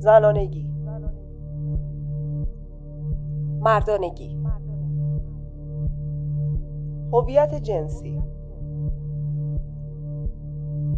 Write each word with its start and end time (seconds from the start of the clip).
زنانگی. 0.00 0.66
مردانگی. 3.60 4.38
هویت 7.12 7.54
جنسی. 7.54 8.22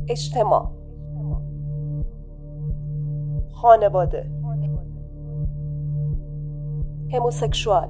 اجتماع. 0.09 0.71
خانواده. 3.53 4.31
هموسکشوال. 7.13 7.89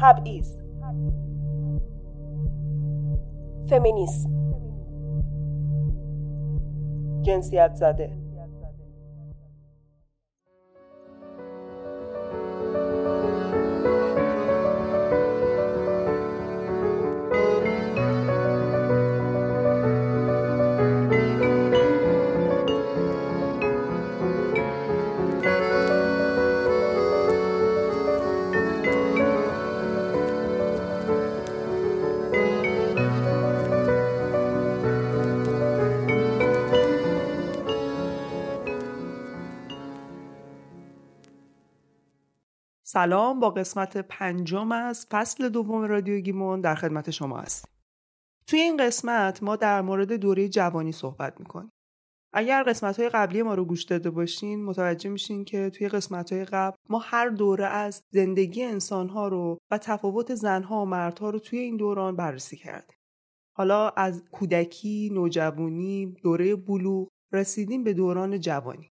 تبعیض. 0.00 0.56
فمینیسم. 3.66 4.45
جنسیت 7.26 7.74
زده. 7.74 8.25
سلام 42.96 43.40
با 43.40 43.50
قسمت 43.50 43.96
پنجم 43.96 44.72
از 44.72 45.06
فصل 45.10 45.48
دوم 45.48 45.82
رادیو 45.82 46.20
گیمون 46.20 46.60
در 46.60 46.74
خدمت 46.74 47.10
شما 47.10 47.38
هستیم. 47.38 47.70
توی 48.46 48.60
این 48.60 48.76
قسمت 48.76 49.42
ما 49.42 49.56
در 49.56 49.82
مورد 49.82 50.12
دوره 50.12 50.48
جوانی 50.48 50.92
صحبت 50.92 51.40
می‌کنیم. 51.40 51.70
اگر 52.32 52.62
قسمت 52.62 53.00
های 53.00 53.08
قبلی 53.08 53.42
ما 53.42 53.54
رو 53.54 53.64
گوش 53.64 53.84
داده 53.84 54.10
باشین 54.10 54.64
متوجه 54.64 55.10
میشین 55.10 55.44
که 55.44 55.70
توی 55.70 55.88
قسمت 55.88 56.32
های 56.32 56.44
قبل 56.44 56.76
ما 56.88 56.98
هر 56.98 57.28
دوره 57.28 57.66
از 57.66 58.02
زندگی 58.12 58.64
انسان 58.64 59.08
ها 59.08 59.28
رو 59.28 59.58
و 59.70 59.78
تفاوت 59.78 60.34
زنها 60.34 60.82
و 60.82 60.84
مردها 60.84 61.30
رو 61.30 61.38
توی 61.38 61.58
این 61.58 61.76
دوران 61.76 62.16
بررسی 62.16 62.56
کردیم. 62.56 62.96
حالا 63.56 63.88
از 63.88 64.24
کودکی، 64.32 65.10
نوجوانی، 65.12 66.06
دوره 66.22 66.56
بلوغ 66.56 67.08
رسیدیم 67.32 67.84
به 67.84 67.92
دوران 67.92 68.40
جوانی. 68.40 68.90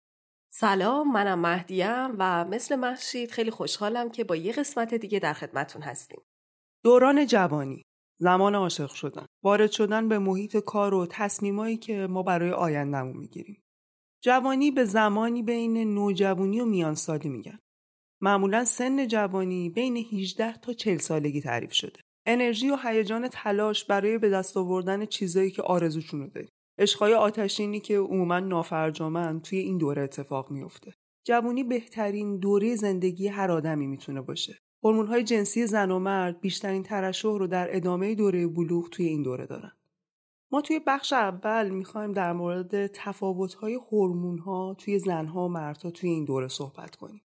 سلام 0.60 1.12
منم 1.12 1.38
مهدیم 1.38 2.16
و 2.18 2.44
مثل 2.44 2.76
محشید 2.76 3.30
خیلی 3.30 3.50
خوشحالم 3.50 4.10
که 4.10 4.24
با 4.24 4.36
یه 4.36 4.52
قسمت 4.52 4.94
دیگه 4.94 5.18
در 5.18 5.32
خدمتون 5.32 5.82
هستیم. 5.82 6.20
دوران 6.84 7.26
جوانی. 7.26 7.82
زمان 8.20 8.54
عاشق 8.54 8.90
شدن. 8.90 9.26
وارد 9.42 9.70
شدن 9.70 10.08
به 10.08 10.18
محیط 10.18 10.56
کار 10.56 10.94
و 10.94 11.06
تصمیمایی 11.10 11.76
که 11.76 12.06
ما 12.06 12.22
برای 12.22 12.50
آیندهمون 12.50 13.16
می‌گیریم. 13.16 13.62
جوانی 14.22 14.70
به 14.70 14.84
زمانی 14.84 15.42
بین 15.42 15.94
نوجوانی 15.94 16.60
و 16.60 16.64
میانسالی 16.64 17.28
میگن. 17.28 17.58
معمولا 18.20 18.64
سن 18.64 19.06
جوانی 19.06 19.70
بین 19.70 19.96
18 19.96 20.56
تا 20.56 20.72
40 20.72 20.98
سالگی 20.98 21.40
تعریف 21.40 21.72
شده. 21.72 22.00
انرژی 22.26 22.70
و 22.70 22.76
هیجان 22.82 23.28
تلاش 23.28 23.84
برای 23.84 24.18
به 24.18 24.30
دست 24.30 24.56
آوردن 24.56 25.06
چیزایی 25.06 25.50
که 25.50 25.62
آرزوشون 25.62 26.20
رو 26.20 26.26
عشقای 26.78 27.14
آتشینی 27.14 27.80
که 27.80 27.98
عموما 27.98 28.40
نافرجامن 28.40 29.40
توی 29.40 29.58
این 29.58 29.78
دوره 29.78 30.02
اتفاق 30.02 30.50
میفته. 30.50 30.94
جوونی 31.24 31.64
بهترین 31.64 32.38
دوره 32.38 32.76
زندگی 32.76 33.28
هر 33.28 33.50
آدمی 33.50 33.86
می‌تونه 33.86 34.20
باشه. 34.20 34.58
های 34.82 35.24
جنسی 35.24 35.66
زن 35.66 35.90
و 35.90 35.98
مرد 35.98 36.40
بیشترین 36.40 36.82
ترشح 36.82 37.28
رو 37.28 37.46
در 37.46 37.76
ادامه 37.76 38.14
دوره 38.14 38.46
بلوغ 38.46 38.88
توی 38.88 39.06
این 39.06 39.22
دوره 39.22 39.46
دارن. 39.46 39.72
ما 40.50 40.60
توی 40.60 40.80
بخش 40.86 41.12
اول 41.12 41.68
می‌خوایم 41.70 42.12
در 42.12 42.32
مورد 42.32 42.86
تفاوت‌های 42.86 43.78
ها 44.46 44.74
توی 44.78 44.98
زنها 44.98 45.44
و 45.44 45.48
مردها 45.48 45.90
توی 45.90 46.10
این 46.10 46.24
دوره 46.24 46.48
صحبت 46.48 46.96
کنیم. 46.96 47.22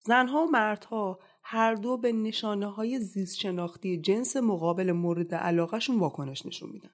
زنها 0.00 0.46
و 0.46 0.50
مردها 0.50 1.18
هر 1.42 1.74
دو 1.74 1.96
به 1.96 2.12
نشانه 2.12 2.66
های 2.66 3.00
زیست 3.00 3.36
شناختی 3.36 4.00
جنس 4.00 4.36
مقابل 4.36 4.92
مورد 4.92 5.34
علاقهشون 5.34 5.98
واکنش 5.98 6.46
نشون 6.46 6.70
میدن. 6.70 6.90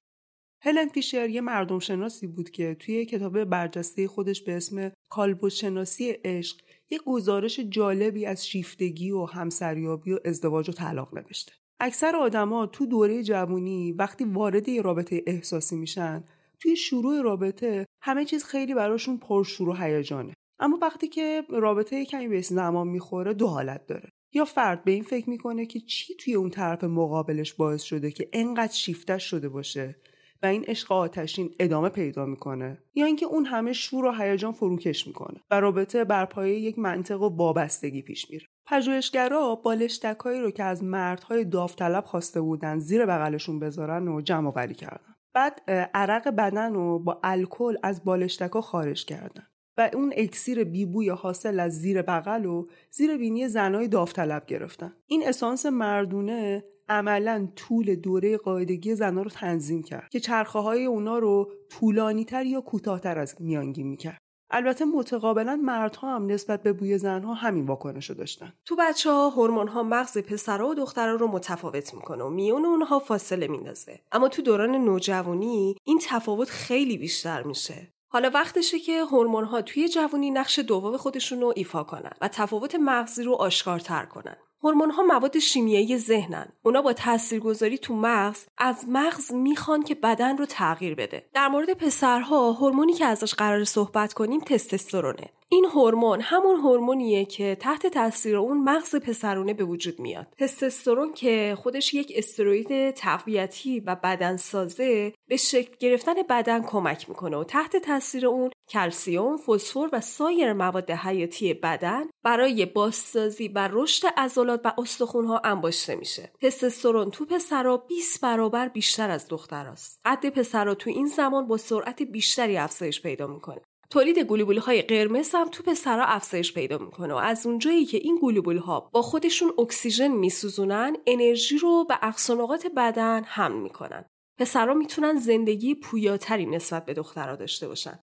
هلن 0.63 0.87
فیشر 0.87 1.29
یه 1.29 1.41
مردم 1.41 1.79
شناسی 1.79 2.27
بود 2.27 2.49
که 2.49 2.75
توی 2.79 3.05
کتاب 3.05 3.43
برجسته 3.43 4.07
خودش 4.07 4.41
به 4.41 4.55
اسم 4.55 4.91
کالبوت 5.09 5.51
شناسی 5.51 6.09
عشق 6.09 6.57
یه 6.89 6.99
گزارش 7.05 7.59
جالبی 7.59 8.25
از 8.25 8.47
شیفتگی 8.47 9.11
و 9.11 9.25
همسریابی 9.25 10.11
و 10.13 10.19
ازدواج 10.25 10.69
و 10.69 10.71
طلاق 10.71 11.17
نوشته. 11.17 11.51
اکثر 11.79 12.15
آدما 12.15 12.65
تو 12.65 12.85
دوره 12.85 13.23
جوونی 13.23 13.91
وقتی 13.91 14.23
وارد 14.23 14.69
یه 14.69 14.81
رابطه 14.81 15.23
احساسی 15.27 15.75
میشن 15.75 16.23
توی 16.59 16.75
شروع 16.75 17.21
رابطه 17.21 17.85
همه 18.01 18.25
چیز 18.25 18.43
خیلی 18.43 18.73
براشون 18.73 19.17
پرشور 19.17 19.69
و 19.69 19.73
هیجانه. 19.73 20.33
اما 20.59 20.79
وقتی 20.81 21.07
که 21.07 21.43
رابطه 21.49 22.05
کمی 22.05 22.27
به 22.27 22.41
زمان 22.41 22.87
می‌خوره 22.87 23.33
دو 23.33 23.47
حالت 23.47 23.87
داره. 23.87 24.09
یا 24.33 24.45
فرد 24.45 24.83
به 24.83 24.91
این 24.91 25.03
فکر 25.03 25.29
می‌کنه 25.29 25.65
که 25.65 25.79
چی 25.79 26.15
توی 26.15 26.33
اون 26.33 26.49
طرف 26.49 26.83
مقابلش 26.83 27.53
باعث 27.53 27.81
شده 27.81 28.11
که 28.11 28.29
انقدر 28.33 28.73
شیفتش 28.73 29.23
شده 29.23 29.49
باشه؟ 29.49 29.95
و 30.43 30.45
این 30.45 30.63
عشق 30.67 30.91
آتشین 30.91 31.55
ادامه 31.59 31.89
پیدا 31.89 32.25
می‌کنه. 32.25 32.83
یا 32.95 33.05
اینکه 33.05 33.25
اون 33.25 33.45
همه 33.45 33.73
شور 33.73 34.05
و 34.05 34.11
هیجان 34.11 34.51
فروکش 34.51 35.07
می‌کنه 35.07 35.41
و 35.51 35.59
رابطه 35.59 36.03
بر 36.03 36.25
پایه 36.25 36.59
یک 36.59 36.79
منطق 36.79 37.21
و 37.21 37.35
وابستگی 37.35 38.01
پیش 38.01 38.29
میره. 38.29 38.45
پژوهشگرا 38.67 39.55
بالشتکایی 39.55 40.39
رو 40.39 40.51
که 40.51 40.63
از 40.63 40.83
مردهای 40.83 41.45
داوطلب 41.45 42.05
خواسته 42.05 42.41
بودن 42.41 42.79
زیر 42.79 43.05
بغلشون 43.05 43.59
بذارن 43.59 44.07
و 44.07 44.21
جمع 44.21 44.47
آوری 44.47 44.73
کردن. 44.73 45.13
بعد 45.33 45.61
عرق 45.93 46.27
بدن 46.27 46.73
رو 46.73 46.99
با 46.99 47.19
الکل 47.23 47.77
از 47.83 48.03
بالشتکا 48.03 48.61
خارج 48.61 49.05
کردن 49.05 49.47
و 49.77 49.89
اون 49.93 50.13
اکسیر 50.17 50.63
بیبوی 50.63 51.09
حاصل 51.09 51.59
از 51.59 51.81
زیر 51.81 52.01
بغل 52.01 52.45
و 52.45 52.67
زیر 52.91 53.17
بینی 53.17 53.47
زنای 53.47 53.87
داوطلب 53.87 54.45
گرفتن. 54.45 54.93
این 55.07 55.27
اسانس 55.27 55.65
مردونه 55.65 56.63
عملا 56.91 57.47
طول 57.55 57.95
دوره 57.95 58.37
قاعدگی 58.37 58.95
زنها 58.95 59.21
رو 59.21 59.29
تنظیم 59.29 59.83
کرد 59.83 60.09
که 60.09 60.19
چرخه 60.19 60.59
های 60.59 60.85
اونا 60.85 61.17
رو 61.17 61.51
طولانی 61.69 62.25
تر 62.25 62.45
یا 62.45 62.61
کوتاهتر 62.61 63.19
از 63.19 63.35
میانگین 63.39 63.87
می‌کرد. 63.87 64.17
البته 64.53 64.85
متقابلا 64.85 65.55
مردها 65.55 66.15
هم 66.15 66.25
نسبت 66.25 66.63
به 66.63 66.73
بوی 66.73 66.97
زنها 66.97 67.33
همین 67.33 67.65
واکنش 67.65 68.09
رو 68.09 68.15
داشتن. 68.15 68.53
تو 68.65 68.75
بچه 68.79 69.11
ها 69.11 69.29
هورمون 69.29 69.67
ها 69.67 69.83
مغز 69.83 70.17
پسرها 70.17 70.67
و 70.67 70.73
دخترها 70.73 71.15
رو 71.15 71.27
متفاوت 71.27 71.93
می‌کنه 71.93 72.23
و 72.23 72.29
میون 72.29 72.65
اونها 72.65 72.99
فاصله 72.99 73.47
میندازه. 73.47 73.99
اما 74.11 74.27
تو 74.27 74.41
دوران 74.41 74.75
نوجوانی 74.75 75.75
این 75.83 75.99
تفاوت 76.01 76.49
خیلی 76.49 76.97
بیشتر 76.97 77.43
میشه. 77.43 77.93
حالا 78.13 78.31
وقتشه 78.33 78.79
که 78.79 79.03
هورمون 79.03 79.43
ها 79.43 79.61
توی 79.61 79.89
جوانی 79.89 80.31
نقش 80.31 80.59
دوم 80.59 80.97
خودشون 80.97 81.41
رو 81.41 81.53
ایفا 81.55 81.83
کنن 81.83 82.11
و 82.21 82.27
تفاوت 82.27 82.75
مغزی 82.75 83.23
رو 83.23 83.33
آشکارتر 83.33 84.05
کنن. 84.05 84.37
هورمون 84.63 84.91
ها 84.91 85.03
مواد 85.03 85.39
شیمیایی 85.39 85.97
ذهنن. 85.97 86.51
اونا 86.63 86.81
با 86.81 86.93
تاثیرگذاری 86.93 87.77
تو 87.77 87.95
مغز 87.95 88.45
از 88.57 88.85
مغز 88.89 89.33
می‌خوان 89.33 89.83
که 89.83 89.95
بدن 89.95 90.37
رو 90.37 90.45
تغییر 90.45 90.95
بده. 90.95 91.29
در 91.33 91.47
مورد 91.47 91.73
پسرها 91.73 92.51
هورمونی 92.51 92.93
که 92.93 93.05
ازش 93.05 93.33
قرار 93.33 93.63
صحبت 93.63 94.13
کنیم 94.13 94.39
تستوسترونه. 94.39 95.29
این 95.53 95.65
هورمون 95.65 96.21
همون 96.21 96.55
هورمونیه 96.55 97.25
که 97.25 97.57
تحت 97.59 97.87
تاثیر 97.87 98.37
اون 98.37 98.63
مغز 98.63 98.95
پسرونه 98.95 99.53
به 99.53 99.63
وجود 99.63 99.99
میاد. 99.99 100.27
تستوسترون 100.37 101.13
که 101.13 101.57
خودش 101.57 101.93
یک 101.93 102.13
استروید 102.15 102.91
تقویتی 102.91 103.79
و 103.79 103.95
بدنسازه 103.95 105.13
به 105.27 105.37
شکل 105.37 105.75
گرفتن 105.79 106.13
بدن 106.29 106.61
کمک 106.63 107.09
می‌کنه 107.09 107.37
و 107.37 107.43
تحت 107.43 107.77
تاثیر 107.77 108.27
اون 108.27 108.49
کلسیوم، 108.69 109.37
فسفر 109.37 109.89
و 109.93 110.01
سایر 110.01 110.53
مواد 110.53 110.91
حیاتی 110.91 111.53
بدن 111.53 112.03
برای 112.23 112.65
بازسازی 112.65 113.47
و 113.47 113.69
رشد 113.71 114.07
عضلات 114.17 114.61
و 114.65 114.73
استخونها 114.77 115.41
انباشته 115.43 115.95
میشه. 115.95 116.31
تستوسترون 116.41 117.11
تو 117.11 117.25
پسرا 117.25 117.77
20 117.77 118.21
برابر 118.21 118.67
بیشتر 118.67 119.09
از 119.09 119.27
دختراست. 119.27 120.01
قد 120.05 120.29
پسرا 120.29 120.75
تو 120.75 120.89
این 120.89 121.05
زمان 121.05 121.47
با 121.47 121.57
سرعت 121.57 122.03
بیشتری 122.03 122.57
افزایش 122.57 123.01
پیدا 123.01 123.27
می‌کنه. 123.27 123.61
تولید 123.91 124.19
گلوبول 124.19 124.57
های 124.57 124.81
قرمز 124.81 125.31
هم 125.33 125.49
تو 125.49 125.63
پسرا 125.63 126.05
افزایش 126.05 126.53
پیدا 126.53 126.77
می‌کنه 126.77 127.13
و 127.13 127.17
از 127.17 127.45
اونجایی 127.45 127.85
که 127.85 127.97
این 127.97 128.19
گلوبول 128.21 128.57
ها 128.57 128.89
با 128.93 129.01
خودشون 129.01 129.53
اکسیژن 129.57 130.07
میسوزونن 130.07 130.95
انرژی 131.07 131.57
رو 131.57 131.85
به 131.89 131.99
اقصانقات 132.01 132.67
بدن 132.77 133.23
حمل 133.23 133.61
می‌کنن 133.61 134.05
پسرا 134.37 134.73
می‌تونن 134.73 135.15
زندگی 135.15 135.75
پویاتری 135.75 136.45
نسبت 136.45 136.85
به 136.85 136.93
دخترها 136.93 137.35
داشته 137.35 137.67
باشن 137.67 137.99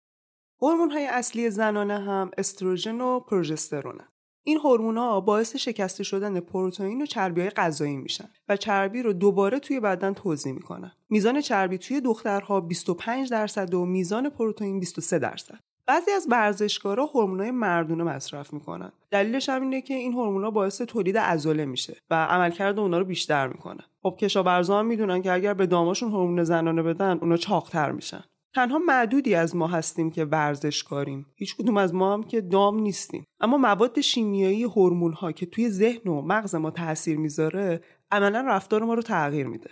هورمون 0.61 0.91
های 0.91 1.05
اصلی 1.05 1.49
زنانه 1.49 1.99
هم 1.99 2.31
استروژن 2.37 3.01
و 3.01 3.19
پروژسترونه 3.19 4.07
این 4.43 4.57
هورمونا 4.57 5.21
باعث 5.21 5.55
شکسته 5.55 6.03
شدن 6.03 6.39
پروتئین 6.39 7.01
و 7.01 7.05
چربی 7.05 7.41
های 7.41 7.49
غذایی 7.49 7.97
میشن 7.97 8.29
و 8.49 8.57
چربی 8.57 9.01
رو 9.01 9.13
دوباره 9.13 9.59
توی 9.59 9.79
بدن 9.79 10.13
توزیع 10.13 10.53
می‌کنن. 10.53 10.91
میزان 11.09 11.41
چربی 11.41 11.77
توی 11.77 12.01
دخترها 12.01 12.61
25 12.61 13.29
درصد 13.29 13.73
و 13.73 13.85
میزان 13.85 14.29
پروتئین 14.29 14.79
23 14.79 15.19
درصد. 15.19 15.66
بعضی 15.87 16.11
از 16.11 16.27
ورزشکارا 16.31 17.05
هورمونای 17.05 17.51
مردونه 17.51 18.03
مصرف 18.03 18.53
می‌کنن. 18.53 18.91
دلیلش 19.11 19.49
هم 19.49 19.61
اینه 19.61 19.81
که 19.81 19.93
این 19.93 20.13
هورمونا 20.13 20.51
باعث 20.51 20.81
تولید 20.81 21.17
عضله 21.17 21.65
میشه 21.65 21.97
و 22.09 22.25
عملکرد 22.25 22.79
اونا 22.79 22.99
رو 22.99 23.05
بیشتر 23.05 23.47
می‌کنه. 23.47 23.83
خب 24.03 24.17
کشاورزا 24.19 24.79
هم 24.79 24.85
می‌دونن 24.85 25.21
که 25.21 25.31
اگر 25.31 25.53
به 25.53 25.65
داماشون 25.65 26.11
هورمون 26.11 26.43
زنانه 26.43 26.83
بدن 26.83 27.17
اونا 27.21 27.37
چاقتر 27.37 27.91
میشن. 27.91 28.23
تنها 28.55 28.77
معدودی 28.77 29.35
از 29.35 29.55
ما 29.55 29.67
هستیم 29.67 30.11
که 30.11 30.25
ورزشکاریم. 30.25 31.25
هیچ 31.35 31.55
کدوم 31.55 31.77
از 31.77 31.93
ما 31.93 32.13
هم 32.13 32.23
که 32.23 32.41
دام 32.41 32.79
نیستیم. 32.79 33.25
اما 33.39 33.57
مواد 33.57 34.01
شیمیایی 34.01 34.63
هورمون 34.63 35.13
ها 35.13 35.31
که 35.31 35.45
توی 35.45 35.69
ذهن 35.69 36.11
و 36.11 36.21
مغز 36.21 36.55
ما 36.55 36.71
تاثیر 36.71 37.17
می‌ذاره 37.17 37.81
عملا 38.11 38.41
رفتار 38.47 38.83
ما 38.83 38.93
رو 38.93 39.01
تغییر 39.01 39.47
میده. 39.47 39.69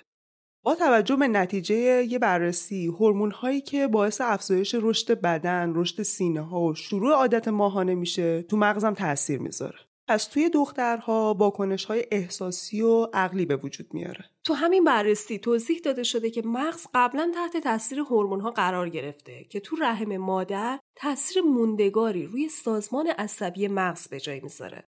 با 0.66 0.76
توجه 0.76 1.16
به 1.16 1.28
نتیجه 1.28 2.04
یه 2.04 2.20
بررسی 2.20 2.86
هورمون 2.88 3.32
هایی 3.32 3.62
که 3.62 3.88
باعث 3.88 4.22
افزایش 4.22 4.76
رشد 4.82 5.22
بدن، 5.22 5.74
رشد 5.76 6.04
سینه 6.04 6.42
ها 6.42 6.62
و 6.62 6.76
شروع 6.76 7.14
عادت 7.14 7.48
ماهانه 7.48 7.96
میشه 7.96 8.42
تو 8.42 8.58
مغزم 8.58 8.94
تاثیر 8.94 9.40
می‌ذاره. 9.40 9.78
پس 10.08 10.26
توی 10.26 10.50
دخترها 10.50 11.36
واکنش 11.40 11.86
های 11.86 12.06
احساسی 12.12 12.82
و 12.82 13.08
عقلی 13.14 13.46
به 13.46 13.56
وجود 13.56 13.94
میاره. 13.94 14.26
تو 14.44 14.54
همین 14.54 14.84
بررسی 14.84 15.40
توضیح 15.40 15.80
داده 15.84 16.04
شده 16.04 16.30
که 16.30 16.42
مغز 16.46 16.88
قبلا 16.94 17.32
تحت 17.36 17.64
تاثیر 17.64 18.00
هورمون 18.00 18.40
ها 18.42 18.52
قرار 18.52 18.90
گرفته 18.90 19.44
که 19.50 19.60
تو 19.60 19.76
رحم 19.76 20.18
مادر 20.18 20.80
تاثیر 20.96 21.42
موندگاری 21.42 22.26
روی 22.26 22.50
سازمان 22.50 23.08
عصبی 23.08 23.68
مغز 23.68 24.08
به 24.08 24.20
جای 24.20 24.40
می‌ذاره. 24.40 24.90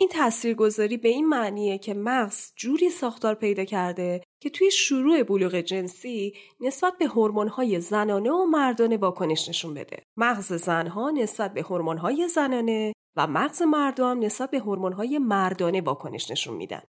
این 0.00 0.08
تاثیرگذاری 0.08 0.96
به 0.96 1.08
این 1.08 1.28
معنیه 1.28 1.78
که 1.78 1.94
مغز 1.94 2.52
جوری 2.56 2.90
ساختار 2.90 3.34
پیدا 3.34 3.64
کرده 3.64 4.22
که 4.40 4.50
توی 4.50 4.70
شروع 4.70 5.22
بلوغ 5.22 5.54
جنسی 5.54 6.34
نسبت 6.60 6.98
به 6.98 7.06
هورمون‌های 7.06 7.80
زنانه 7.80 8.30
و 8.30 8.44
مردانه 8.44 8.96
واکنش 8.96 9.48
نشون 9.48 9.74
بده. 9.74 10.02
مغز 10.16 10.52
زنها 10.52 11.10
نسبت 11.10 11.54
به 11.54 11.62
هورمون‌های 11.62 12.28
زنانه 12.28 12.92
و 13.16 13.26
مغز 13.26 13.62
مردم 13.62 14.18
نسبت 14.18 14.50
به 14.50 14.58
هورمون‌های 14.58 15.18
مردانه 15.18 15.80
واکنش 15.80 16.30
نشون 16.30 16.56
میدن. 16.56 16.82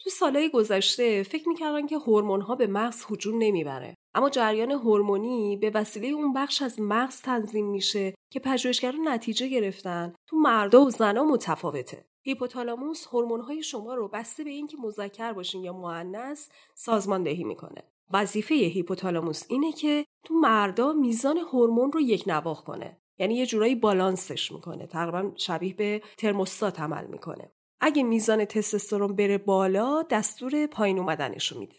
تو 0.00 0.10
سالهای 0.10 0.50
گذشته 0.50 1.22
فکر 1.22 1.48
می‌کردن 1.48 1.86
که 1.86 1.98
هورمون‌ها 1.98 2.54
به 2.54 2.66
مغز 2.66 3.04
هجوم 3.10 3.38
نمی‌بره. 3.38 3.94
اما 4.14 4.30
جریان 4.30 4.70
هورمونی 4.70 5.56
به 5.56 5.70
وسیله 5.70 6.08
اون 6.08 6.32
بخش 6.32 6.62
از 6.62 6.80
مغز 6.80 7.20
تنظیم 7.20 7.66
میشه 7.70 8.14
که 8.32 8.40
پژوهشگران 8.40 9.08
نتیجه 9.08 9.48
گرفتن 9.48 10.14
تو 10.28 10.36
مردا 10.36 10.80
و 10.80 10.90
زنها 10.90 11.24
متفاوته. 11.24 12.07
هیپوتالاموس 12.28 13.04
های 13.46 13.62
شما 13.62 13.94
رو 13.94 14.08
بسته 14.08 14.44
به 14.44 14.50
اینکه 14.50 14.76
مذکر 14.82 15.32
باشین 15.32 15.64
یا 15.64 15.72
مؤنث 15.72 16.48
سازماندهی 16.74 17.44
می‌کنه. 17.44 17.82
وظیفه 18.10 18.54
هیپوتالاموس 18.54 19.42
اینه 19.48 19.72
که 19.72 20.04
تو 20.24 20.34
مردا 20.34 20.92
میزان 20.92 21.38
هورمون 21.38 21.92
رو 21.92 22.00
یک 22.00 22.24
نواخ 22.26 22.64
کنه. 22.64 23.00
یعنی 23.18 23.34
یه 23.34 23.46
جورایی 23.46 23.74
بالانسش 23.74 24.52
می‌کنه. 24.52 24.86
تقریبا 24.86 25.32
شبیه 25.36 25.74
به 25.74 26.02
ترموستات 26.16 26.80
عمل 26.80 27.06
می‌کنه. 27.06 27.52
اگه 27.80 28.02
میزان 28.02 28.44
تستوسترون 28.44 29.16
بره 29.16 29.38
بالا 29.38 30.02
دستور 30.02 30.66
پایین 30.66 30.98
اومدنش 30.98 31.52
رو 31.52 31.58
میده. 31.60 31.76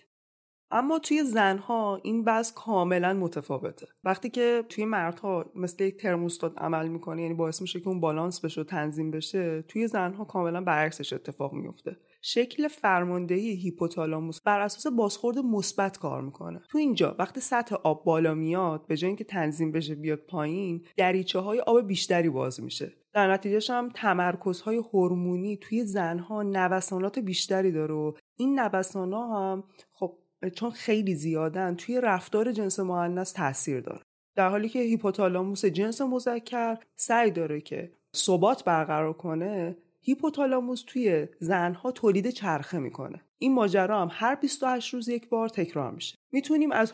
اما 0.71 1.00
توی 1.00 1.24
زنها 1.24 2.00
این 2.04 2.24
وضع 2.25 2.54
کاملا 2.54 3.13
متفاوته. 3.13 3.88
وقتی 4.04 4.30
که 4.30 4.63
توی 4.69 4.86
مردها 4.86 5.45
مثل 5.56 5.83
یک 5.83 5.98
ترموستات 5.98 6.57
عمل 6.57 6.88
می‌کنه 6.88 7.21
یعنی 7.21 7.33
باعث 7.33 7.62
میشه 7.62 7.80
که 7.80 7.88
اون 7.88 8.00
بالانس 8.00 8.45
بشه 8.45 8.62
و 8.62 8.63
تنظیم 8.63 9.12
بشه 9.12 9.62
توی 9.62 9.88
زنها 9.88 10.25
کاملا 10.25 10.62
برعکسش 10.62 11.13
اتفاق 11.13 11.54
میفته 11.54 11.98
شکل 12.21 12.68
فرماندهی 12.68 13.56
هیپوتالاموس 13.56 14.42
بر 14.42 14.60
اساس 14.60 14.88
بازخورد 14.88 15.38
مثبت 15.38 15.98
کار 15.98 16.21
می‌کنه. 16.21 16.62
تو 16.69 16.77
اینجا 16.77 17.16
وقتی 17.19 17.39
سطح 17.39 17.75
آب 17.83 18.04
بالا 18.04 18.33
میاد 18.33 18.88
به 18.88 18.98
جای 18.98 19.07
اینکه 19.07 19.24
تنظیم 19.24 19.71
بشه 19.71 19.95
بیاد 19.95 20.19
پایین 20.19 20.86
دریچه 20.98 21.39
های 21.39 21.60
آب 21.60 21.81
بیشتری 21.81 22.30
باز 22.30 22.63
میشه. 22.63 22.94
در 23.13 23.33
نتیجهش 23.33 23.69
هم 23.69 23.89
تمرکزهای 23.89 24.77
هورمونی 24.77 25.57
توی 25.57 25.86
زنها 25.86 26.44
نوسانات 26.44 27.19
بیشتری 27.19 27.71
داره 27.71 27.94
و 27.94 28.13
این 28.38 28.60
نوسانها 28.60 29.51
هم 29.51 29.63
خب 29.92 30.18
چون 30.56 30.71
خیلی 30.71 31.15
زیادن 31.15 31.75
توی 31.75 32.01
رفتار 32.01 32.51
جنس 32.51 32.80
مؤنث 32.80 33.33
تاثیر 33.33 33.80
داره. 33.80 34.01
در 34.36 34.50
حالی 34.50 34.69
که 34.69 34.80
هیپوتالاموس 34.80 35.65
جنس 35.65 36.01
مذکر 36.01 36.77
سعی 36.95 37.31
داره 37.31 37.62
که 37.62 37.91
ثبات 38.15 38.63
برقرار 38.63 39.13
کنه 39.13 39.77
هیپوتالاموس 40.01 40.83
توی 40.88 41.27
زنها 41.39 41.91
تولید 41.91 42.30
چرخه 42.30 42.80
می‌کنه. 42.80 43.21
این 43.41 43.53
ماجرا 43.53 44.01
هم 44.01 44.09
هر 44.12 44.36
28 44.36 44.94
روز 44.94 45.09
یک 45.09 45.30
بار 45.30 45.50
تکرار 45.50 45.91
میشه. 45.91 46.18
می‌تونیم 46.31 46.71
از 46.71 46.91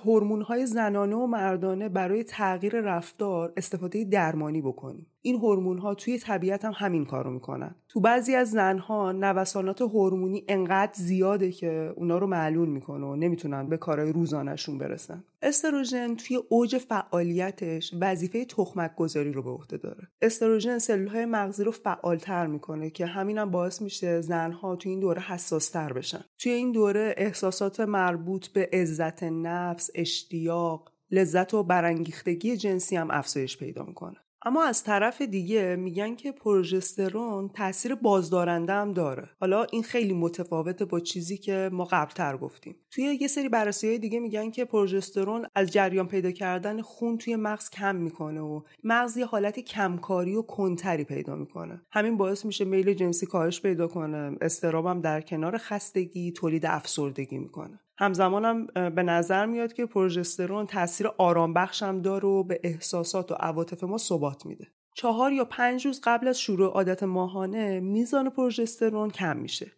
های 0.48 0.66
زنانه 0.66 1.16
و 1.16 1.28
مردانه 1.28 1.90
برای 1.90 2.24
تغییر 2.24 2.82
رفتار 2.82 3.54
استفاده 3.58 4.04
درمانی 4.04 4.62
بکنیم. 4.62 5.08
این 5.22 5.80
ها 5.80 5.94
توی 5.94 6.20
طبیعت 6.20 6.66
هم 6.66 6.74
همین 6.76 7.06
کارو 7.06 7.32
می‌کنن. 7.32 7.76
تو 7.90 8.00
بعضی 8.00 8.36
از 8.36 8.52
زنها 8.52 9.12
نوسانات 9.12 9.82
هورمونی 9.82 10.44
انقدر 10.48 10.94
زیاده 10.94 11.52
که 11.52 11.94
اونا 11.96 12.18
رو 12.18 12.28
معلول 12.28 12.70
می‌کنه 12.70 13.06
و 13.06 13.16
نمی‌تونن 13.16 13.70
به 13.70 13.78
کارهای 13.78 14.12
روزانهشون 14.12 14.78
برسن. 14.78 15.24
استروژن 15.42 16.16
توی 16.16 16.40
اوج 16.50 16.78
فعالیتش 16.78 17.94
وظیفه 18.02 18.46
تخمک 18.46 18.96
گذاری 18.96 19.32
رو 19.32 19.44
به 19.44 19.50
عهده 19.50 19.78
داره. 19.78 20.08
استروژن 20.22 21.08
های 21.08 21.26
مغزی 21.26 21.64
رو 21.64 21.72
فعالتر 21.72 22.48
می‌کنه 22.48 22.90
که 22.90 23.06
همینم 23.06 23.52
باعث 23.52 23.82
میشه 23.82 24.22
زنها 24.22 24.76
توی 24.76 24.92
این 24.92 25.00
دوره 25.00 25.22
حساستر 25.22 25.94
بشن. 25.94 26.26
توی 26.40 26.52
این 26.52 26.72
دوره 26.72 27.16
احساسات 27.18 27.80
مربوط 27.80 28.48
به 28.48 28.70
عزت 28.74 29.24
نفس، 29.24 29.90
اشتیاق، 29.96 30.92
لذت 31.12 31.54
و 31.54 31.64
برانگیختگی 31.64 32.58
جنسی 32.58 32.96
هم 32.96 33.12
افزایش 33.12 33.58
پیدا 33.58 33.84
می‌کنه. 33.84 34.25
اما 34.48 34.64
از 34.64 34.84
طرف 34.84 35.22
دیگه 35.22 35.76
میگن 35.76 36.16
که 36.16 36.32
پروژسترون 36.32 37.50
تاثیر 37.50 37.96
بازدارنده 37.96 38.74
هم 38.74 38.94
داره. 38.94 39.30
حالا 39.40 39.64
این 39.64 39.84
خیلی 39.84 40.14
متفاوته 40.14 40.86
با 40.86 41.00
چیزی 41.00 41.38
که 41.38 41.70
ما 41.74 41.84
قبلتر 41.84 42.38
گفتیم. 42.38 42.76
توی 42.92 43.04
یه 43.22 43.28
سری 43.28 43.50
بررسی 43.50 43.88
های 43.88 43.98
دیگه 43.98 44.20
میگن 44.20 44.52
که 44.52 44.66
پروژسترون 44.66 45.46
از 45.56 45.72
جریان 45.72 46.08
پیدا 46.08 46.32
کردن 46.32 46.82
خون 46.82 47.18
توی 47.18 47.36
مغز 47.36 47.70
کم 47.70 47.96
می‌کنه 47.96 48.42
و 48.42 48.62
مغز 48.84 49.18
یه 49.18 49.26
حالت 49.26 49.60
کمکاری 49.60 50.36
و 50.36 50.42
کنتری 50.42 51.04
پیدا 51.04 51.36
می‌کنه. 51.36 51.82
همین 51.92 52.18
باعث 52.18 52.46
میشه 52.46 52.66
میل 52.66 52.94
جنسی 52.94 53.26
کاهش 53.26 53.62
پیدا 53.62 53.88
کنه 53.88 54.38
استرابم 54.42 55.02
در 55.02 55.22
کنار 55.22 55.58
خستگی 55.58 56.32
تولید 56.32 56.66
افسردگی 56.66 57.38
می‌کنه. 57.38 57.80
همزمانم 57.98 58.66
به 58.66 59.04
نظر 59.04 59.46
میاد 59.46 59.74
که 59.74 59.86
پروژسترون 59.86 60.66
تاثیر 60.66 61.08
آرام 61.18 61.54
بخشم 61.54 62.02
داره 62.02 62.28
و 62.28 62.44
به 62.44 62.60
احساسات 62.64 63.32
و 63.32 63.36
عواطف 63.36 63.84
ما 63.84 63.98
ثبات 63.98 64.46
میده. 64.46 64.68
چهار 64.94 65.32
یا 65.32 65.46
پنج 65.46 65.86
روز 65.86 66.02
قبل 66.04 66.28
از 66.28 66.40
شروع 66.40 66.74
عادت 66.74 67.04
ماهانه 67.04 67.80
میزان 67.80 68.30
پروژسترون 68.30 69.10
کم 69.10 69.38
میشه. 69.38 69.72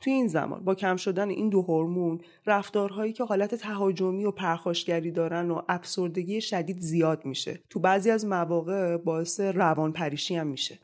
توی 0.00 0.12
این 0.12 0.26
زمان 0.26 0.64
با 0.64 0.74
کم 0.74 0.96
شدن 0.96 1.28
این 1.28 1.48
دو 1.48 1.62
هورمون 1.62 2.20
رفتارهایی 2.46 3.12
که 3.12 3.24
حالت 3.24 3.54
تهاجمی 3.54 4.24
و 4.24 4.30
پرخاشگری 4.30 5.10
دارن 5.10 5.50
و 5.50 5.62
افسردگی 5.68 6.40
شدید 6.40 6.80
زیاد 6.80 7.24
میشه. 7.24 7.60
تو 7.70 7.80
بعضی 7.80 8.10
از 8.10 8.26
مواقع 8.26 8.96
باعث 8.96 9.40
روان 9.40 9.92
پریشی 9.92 10.36
هم 10.36 10.46
میشه. 10.46 10.78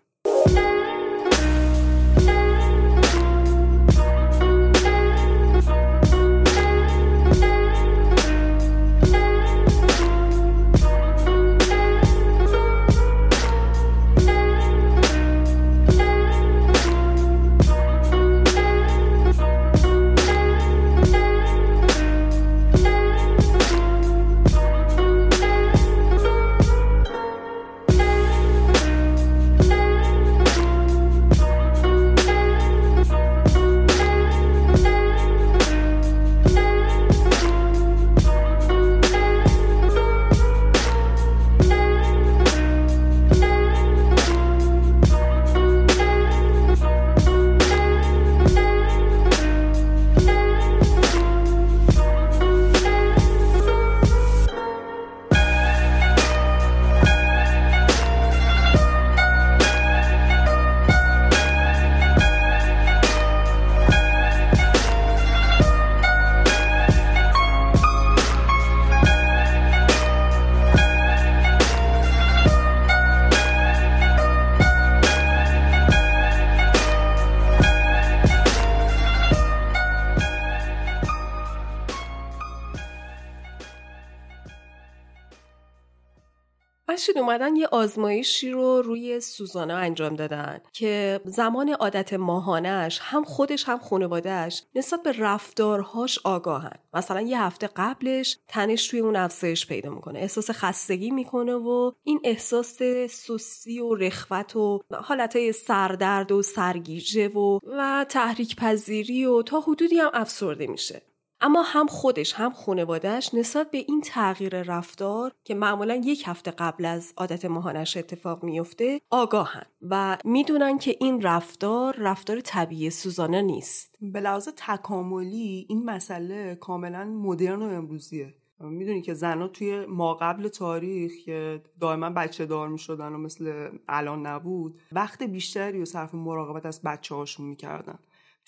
اومدن 87.30 87.56
یه 87.56 87.68
آزمایشی 87.72 88.50
رو 88.50 88.82
روی 88.82 89.20
سوزانا 89.20 89.76
انجام 89.76 90.16
دادن 90.16 90.60
که 90.72 91.20
زمان 91.24 91.68
عادت 91.68 92.12
ماهانش 92.12 92.98
هم 93.02 93.24
خودش 93.24 93.64
هم 93.64 93.78
خانوادهش 93.78 94.62
نسبت 94.74 95.02
به 95.02 95.12
رفتارهاش 95.18 96.18
آگاهن. 96.24 96.78
مثلا 96.94 97.20
یه 97.20 97.42
هفته 97.42 97.68
قبلش 97.76 98.38
تنش 98.48 98.88
توی 98.88 99.00
اون 99.00 99.16
افزایش 99.16 99.66
پیدا 99.66 99.90
می‌کنه. 99.90 100.18
احساس 100.18 100.50
خستگی 100.50 101.10
می‌کنه 101.10 101.54
و 101.54 101.92
این 102.04 102.20
احساس 102.24 102.78
سوسی 103.10 103.80
و 103.80 103.94
رخوت 103.94 104.56
و 104.56 104.80
حالتهای 104.94 105.52
سردرد 105.52 106.32
و 106.32 106.42
سرگیجه 106.42 107.28
و 107.28 107.58
و 107.66 108.06
تحریک 108.08 108.56
پذیری 108.56 109.26
و 109.26 109.42
تا 109.42 109.60
حدودی 109.60 109.98
هم 109.98 110.10
افسرده 110.14 110.66
میشه. 110.66 111.02
اما 111.42 111.62
هم 111.62 111.86
خودش 111.86 112.32
هم 112.32 112.50
خانوادهش 112.50 113.34
نسبت 113.34 113.70
به 113.70 113.78
این 113.78 114.00
تغییر 114.00 114.62
رفتار 114.62 115.32
که 115.44 115.54
معمولا 115.54 115.94
یک 115.94 116.22
هفته 116.26 116.50
قبل 116.50 116.84
از 116.84 117.12
عادت 117.16 117.44
ماهانش 117.44 117.96
اتفاق 117.96 118.44
میفته 118.44 119.00
آگاهن 119.10 119.66
و 119.82 120.18
می‌دونن 120.24 120.78
که 120.78 120.96
این 121.00 121.22
رفتار 121.22 121.96
رفتار 121.98 122.40
طبیعی 122.40 122.90
سوزانه 122.90 123.42
نیست. 123.42 123.96
به 124.00 124.20
لحاظ 124.20 124.48
تکاملی 124.56 125.66
این 125.68 125.84
مسئله 125.84 126.54
کاملا 126.54 127.04
مدرن 127.04 127.62
و 127.62 127.66
امروزیه. 127.66 128.34
می‌دونی 128.60 129.02
که 129.02 129.14
زنها 129.14 129.48
توی 129.48 129.86
ما 129.86 130.14
قبل 130.14 130.48
تاریخ 130.48 131.12
که 131.24 131.62
دائما 131.80 132.10
بچه 132.10 132.46
دار 132.46 132.68
می‌شدن 132.68 133.12
و 133.12 133.18
مثل 133.18 133.70
الان 133.88 134.26
نبود 134.26 134.80
وقت 134.92 135.22
بیشتری 135.22 135.82
و 135.82 135.84
صرف 135.84 136.14
مراقبت 136.14 136.66
از 136.66 136.82
بچه 136.82 137.14
هاشون 137.14 137.46
می‌کردن. 137.46 137.98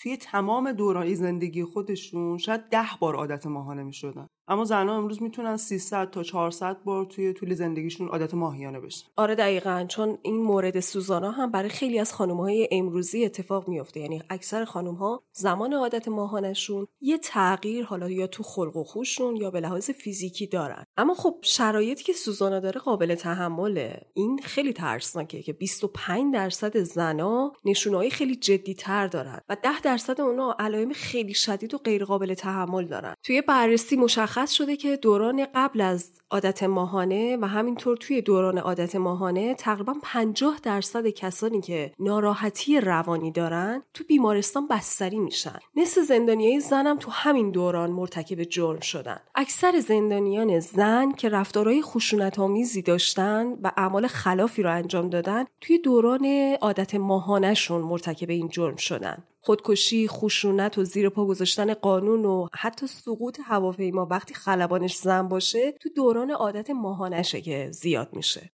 توی 0.03 0.17
تمام 0.17 0.71
دوران 0.71 1.13
زندگی 1.13 1.63
خودشون 1.63 2.37
شاید 2.37 2.61
ده 2.69 2.85
بار 2.99 3.15
عادت 3.15 3.47
ماهانه 3.47 3.83
می‌شدن. 3.83 4.27
اما 4.47 4.65
زنها 4.65 4.97
امروز 4.97 5.21
می‌تونن 5.21 5.57
300 5.57 6.09
تا 6.09 6.23
400 6.23 6.83
بار 6.83 7.05
توی 7.05 7.33
طول 7.33 7.53
زندگیشون 7.53 8.07
عادت 8.07 8.33
ماهیانه 8.33 8.79
بشن. 8.79 9.07
آره 9.15 9.35
دقیقا 9.35 9.85
چون 9.89 10.17
این 10.21 10.43
مورد 10.43 10.79
سوزانا 10.79 11.31
هم 11.31 11.51
برای 11.51 11.69
خیلی 11.69 11.99
از 11.99 12.13
خانم 12.13 12.37
های 12.37 12.67
امروزی 12.71 13.25
اتفاق 13.25 13.67
میفته 13.67 13.99
یعنی 13.99 14.21
اکثر 14.29 14.65
خانم 14.65 14.95
ها 14.95 15.23
زمان 15.31 15.73
عادت 15.73 16.07
ماهانشون 16.07 16.87
یه 17.01 17.17
تغییر 17.17 17.85
حالا 17.85 18.09
یا 18.09 18.27
تو 18.27 18.43
خلق 18.43 18.77
و 18.77 18.83
خوششون 18.83 19.35
یا 19.35 19.51
به 19.51 19.59
لحاظ 19.59 19.89
فیزیکی 19.89 20.47
دارن. 20.47 20.85
اما 20.97 21.13
خب 21.13 21.35
شرایطی 21.41 22.03
که 22.03 22.13
سوزانا 22.13 22.59
داره 22.59 22.81
قابل 22.81 23.15
تحمله 23.15 24.01
این 24.13 24.39
خیلی 24.43 24.73
ترسناکه 24.73 25.41
که 25.41 25.53
25 25.53 26.33
درصد 26.33 26.77
زنا 26.77 27.51
نشونهای 27.65 28.09
خیلی 28.09 28.35
جدی 28.35 28.73
تر 28.73 29.07
دارن 29.07 29.39
و 29.49 29.57
10 29.63 29.81
درصد 29.81 30.21
اونا 30.21 30.55
علائم 30.59 30.93
خیلی 30.93 31.33
شدید 31.33 31.73
و 31.73 31.77
غیر 31.77 32.05
قابل 32.05 32.33
تحمل 32.33 32.85
دارن. 32.85 33.15
توی 33.23 33.41
بررسی 33.41 33.95
مشخص 33.95 34.32
مشخص 34.33 34.51
شده 34.51 34.75
که 34.75 34.97
دوران 34.97 35.47
قبل 35.55 35.81
از 35.81 36.11
عادت 36.31 36.63
ماهانه 36.63 37.37
و 37.41 37.47
همینطور 37.47 37.97
توی 37.97 38.21
دوران 38.21 38.57
عادت 38.57 38.95
ماهانه 38.95 39.55
تقریبا 39.55 39.93
50 40.03 40.59
درصد 40.63 41.07
کسانی 41.07 41.61
که 41.61 41.91
ناراحتی 41.99 42.79
روانی 42.79 43.31
دارن 43.31 43.83
تو 43.93 44.03
بیمارستان 44.03 44.67
بستری 44.67 45.19
میشن. 45.19 45.59
نصف 45.75 46.01
زندانیای 46.01 46.59
زنم 46.59 46.97
تو 46.97 47.11
همین 47.11 47.51
دوران 47.51 47.91
مرتکب 47.91 48.43
جرم 48.43 48.79
شدن. 48.79 49.19
اکثر 49.35 49.79
زندانیان 49.79 50.59
زن 50.59 51.11
که 51.11 51.29
رفتارهای 51.29 51.81
خشونت 51.81 52.39
آمیزی 52.39 52.81
داشتن 52.81 53.53
و 53.63 53.71
اعمال 53.77 54.07
خلافی 54.07 54.63
رو 54.63 54.71
انجام 54.71 55.09
دادن 55.09 55.45
توی 55.61 55.77
دوران 55.77 56.55
عادت 56.61 56.95
ماهانهشون 56.95 57.81
مرتکب 57.81 58.29
این 58.29 58.49
جرم 58.49 58.75
شدن. 58.75 59.23
خودکشی، 59.45 60.07
خشونت 60.07 60.77
و 60.77 60.83
زیر 60.83 61.09
پا 61.09 61.25
گذاشتن 61.25 61.73
قانون 61.73 62.25
و 62.25 62.47
حتی 62.53 62.87
سقوط 62.87 63.39
هواپیما 63.43 64.07
وقتی 64.11 64.33
خلبانش 64.33 64.95
زن 64.95 65.27
باشه 65.27 65.71
تو 65.71 65.89
دوران 65.89 66.31
عادت 66.31 66.69
ماهانشه 66.69 67.41
که 67.41 67.69
زیاد 67.71 68.09
میشه. 68.13 68.51